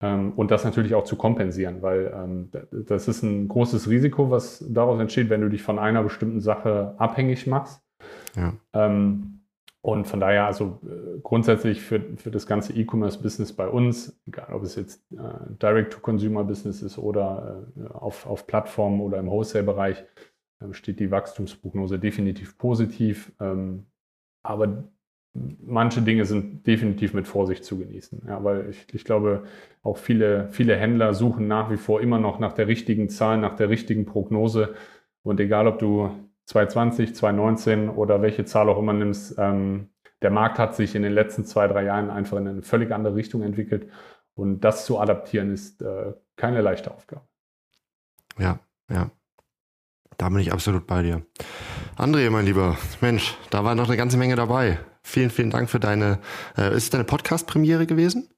und 0.00 0.50
das 0.50 0.64
natürlich 0.64 0.94
auch 0.94 1.04
zu 1.04 1.16
kompensieren, 1.16 1.82
weil 1.82 2.10
ähm, 2.14 2.50
das 2.70 3.06
ist 3.06 3.22
ein 3.22 3.48
großes 3.48 3.90
Risiko, 3.90 4.30
was 4.30 4.64
daraus 4.66 4.98
entsteht, 4.98 5.28
wenn 5.28 5.42
du 5.42 5.50
dich 5.50 5.62
von 5.62 5.78
einer 5.78 6.02
bestimmten 6.02 6.40
Sache 6.40 6.94
abhängig 6.96 7.46
machst. 7.46 7.82
Ja. 8.34 8.54
Ähm, 8.72 9.40
und 9.82 10.06
von 10.06 10.20
daher, 10.20 10.46
also 10.46 10.78
äh, 10.84 11.20
grundsätzlich 11.22 11.80
für, 11.80 12.00
für 12.16 12.30
das 12.30 12.46
ganze 12.46 12.74
E-Commerce-Business 12.74 13.54
bei 13.54 13.66
uns, 13.66 14.20
egal 14.26 14.52
ob 14.52 14.62
es 14.62 14.74
jetzt 14.74 15.02
äh, 15.12 15.16
Direct-to-Consumer-Business 15.62 16.82
ist 16.82 16.98
oder 16.98 17.66
äh, 17.76 17.88
auf, 17.88 18.26
auf 18.26 18.46
Plattformen 18.46 19.00
oder 19.00 19.18
im 19.18 19.28
Wholesale-Bereich, 19.28 20.04
ähm, 20.62 20.74
steht 20.74 21.00
die 21.00 21.10
Wachstumsprognose 21.10 21.98
definitiv 21.98 22.58
positiv. 22.58 23.32
Ähm, 23.40 23.86
aber 24.42 24.84
manche 25.34 26.02
Dinge 26.02 26.24
sind 26.24 26.66
definitiv 26.66 27.14
mit 27.14 27.28
Vorsicht 27.28 27.64
zu 27.64 27.78
genießen. 27.78 28.22
Ja, 28.26 28.42
weil 28.42 28.70
ich, 28.70 28.86
ich 28.92 29.04
glaube, 29.04 29.44
auch 29.82 29.96
viele, 29.96 30.48
viele 30.50 30.76
Händler 30.76 31.14
suchen 31.14 31.46
nach 31.46 31.70
wie 31.70 31.76
vor 31.76 32.00
immer 32.00 32.18
noch 32.18 32.38
nach 32.38 32.52
der 32.52 32.66
richtigen 32.66 33.08
Zahl, 33.08 33.38
nach 33.38 33.56
der 33.56 33.68
richtigen 33.68 34.06
Prognose. 34.06 34.74
Und 35.22 35.38
egal, 35.40 35.66
ob 35.66 35.78
du 35.78 36.10
2020, 36.46 37.14
2019 37.14 37.88
oder 37.88 38.22
welche 38.22 38.44
Zahl 38.44 38.68
auch 38.68 38.78
immer 38.78 38.92
nimmst, 38.92 39.36
ähm, 39.38 39.90
der 40.22 40.30
Markt 40.30 40.58
hat 40.58 40.74
sich 40.74 40.94
in 40.94 41.02
den 41.02 41.12
letzten 41.12 41.44
zwei, 41.44 41.66
drei 41.68 41.84
Jahren 41.84 42.10
einfach 42.10 42.36
in 42.36 42.48
eine 42.48 42.62
völlig 42.62 42.92
andere 42.92 43.14
Richtung 43.14 43.42
entwickelt. 43.42 43.88
Und 44.34 44.60
das 44.60 44.84
zu 44.84 44.98
adaptieren 44.98 45.52
ist 45.52 45.80
äh, 45.82 46.12
keine 46.36 46.60
leichte 46.60 46.90
Aufgabe. 46.90 47.22
Ja, 48.38 48.58
ja. 48.90 49.10
Da 50.18 50.28
bin 50.28 50.40
ich 50.40 50.52
absolut 50.52 50.86
bei 50.86 51.02
dir. 51.02 51.22
André, 51.96 52.28
mein 52.30 52.44
Lieber, 52.44 52.76
Mensch, 53.00 53.36
da 53.50 53.64
war 53.64 53.74
noch 53.74 53.88
eine 53.88 53.96
ganze 53.96 54.18
Menge 54.18 54.36
dabei. 54.36 54.78
Vielen, 55.02 55.30
vielen 55.30 55.50
Dank 55.50 55.70
für 55.70 55.80
deine, 55.80 56.18
äh, 56.56 56.68
ist 56.76 56.84
es 56.84 56.90
deine 56.90 57.04
Podcast-Premiere 57.04 57.86
gewesen? 57.86 58.28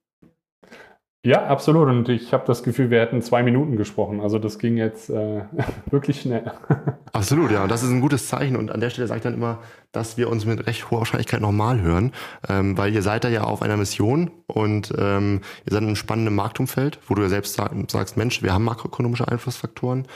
Ja, 1.25 1.47
absolut. 1.47 1.89
Und 1.89 2.09
ich 2.09 2.33
habe 2.33 2.45
das 2.47 2.65
Gefühl, 2.65 2.91
wir 2.91 2.99
hätten 2.99 3.23
zwei 3.23 3.45
Minuten 3.45 3.77
gesprochen. 3.77 4.21
Also 4.21 4.41
das 4.41 4.59
ging 4.59 4.77
jetzt 4.77 5.09
äh, 5.09 5.43
wirklich 5.91 6.21
schnell. 6.21 6.51
absolut, 7.13 7.53
ja. 7.53 7.63
Und 7.63 7.71
das 7.71 7.85
ist 7.85 7.91
ein 7.91 8.01
gutes 8.01 8.27
Zeichen. 8.27 8.57
Und 8.57 8.73
an 8.73 8.81
der 8.81 8.91
Stelle 8.91 9.07
sage 9.07 9.19
ich 9.19 9.23
dann 9.23 9.35
immer, 9.35 9.61
dass 9.93 10.17
wir 10.17 10.29
uns 10.29 10.45
mit 10.47 10.67
recht 10.67 10.91
hoher 10.91 10.99
Wahrscheinlichkeit 10.99 11.41
nochmal 11.41 11.81
hören, 11.81 12.11
ähm, 12.49 12.77
weil 12.77 12.93
ihr 12.93 13.03
seid 13.03 13.23
da 13.23 13.29
ja 13.29 13.45
auf 13.45 13.63
einer 13.63 13.77
Mission 13.77 14.33
und 14.49 14.93
ähm, 14.99 15.43
ihr 15.65 15.73
seid 15.73 15.83
in 15.83 15.89
einem 15.89 15.97
spannenden 15.97 16.35
Marktumfeld, 16.35 16.99
wo 17.07 17.15
du 17.15 17.23
ja 17.23 17.29
selbst 17.29 17.55
sag, 17.55 17.71
sagst, 17.89 18.17
Mensch, 18.17 18.43
wir 18.43 18.53
haben 18.53 18.65
makroökonomische 18.65 19.29
Einflussfaktoren. 19.29 20.09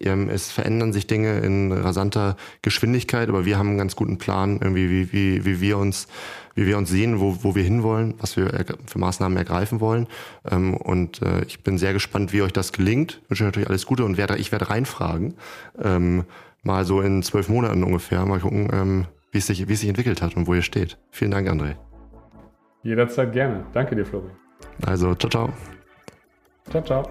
Ähm, 0.00 0.28
es 0.28 0.50
verändern 0.50 0.92
sich 0.92 1.06
Dinge 1.06 1.38
in 1.40 1.72
rasanter 1.72 2.36
Geschwindigkeit, 2.62 3.28
aber 3.28 3.44
wir 3.44 3.58
haben 3.58 3.68
einen 3.68 3.78
ganz 3.78 3.96
guten 3.96 4.18
Plan, 4.18 4.58
irgendwie, 4.60 4.90
wie, 4.90 5.12
wie, 5.12 5.44
wie 5.44 5.60
wir 5.60 5.78
uns, 5.78 6.06
wie 6.54 6.66
wir 6.66 6.78
uns 6.78 6.88
sehen, 6.88 7.20
wo, 7.20 7.38
wo 7.42 7.54
wir 7.54 7.62
hinwollen, 7.62 8.14
was 8.18 8.36
wir 8.36 8.50
für 8.86 8.98
Maßnahmen 8.98 9.36
ergreifen 9.36 9.80
wollen. 9.80 10.06
Ähm, 10.48 10.74
und 10.74 11.22
äh, 11.22 11.44
ich 11.44 11.62
bin 11.62 11.78
sehr 11.78 11.92
gespannt, 11.92 12.32
wie 12.32 12.42
euch 12.42 12.52
das 12.52 12.72
gelingt. 12.72 13.20
Ich 13.24 13.30
wünsche 13.30 13.44
euch 13.44 13.48
natürlich 13.48 13.68
alles 13.68 13.86
Gute 13.86 14.04
und 14.04 14.16
werde, 14.16 14.36
ich 14.36 14.52
werde 14.52 14.70
reinfragen, 14.70 15.34
ähm, 15.82 16.24
mal 16.62 16.84
so 16.84 17.00
in 17.00 17.22
zwölf 17.22 17.48
Monaten 17.48 17.82
ungefähr, 17.82 18.24
mal 18.26 18.40
gucken, 18.40 19.06
wie 19.30 19.38
es 19.38 19.46
sich, 19.46 19.68
wie 19.68 19.72
es 19.72 19.80
sich 19.80 19.88
entwickelt 19.88 20.22
hat 20.22 20.36
und 20.36 20.46
wo 20.46 20.54
ihr 20.54 20.62
steht. 20.62 20.98
Vielen 21.10 21.30
Dank, 21.30 21.48
André. 21.48 21.76
Jederzeit 22.82 23.32
gerne. 23.32 23.64
Danke 23.72 23.96
dir, 23.96 24.04
Florian. 24.04 24.32
Also, 24.84 25.14
ciao, 25.14 25.30
ciao. 25.30 25.52
Ciao, 26.70 26.82
ciao. 26.82 27.10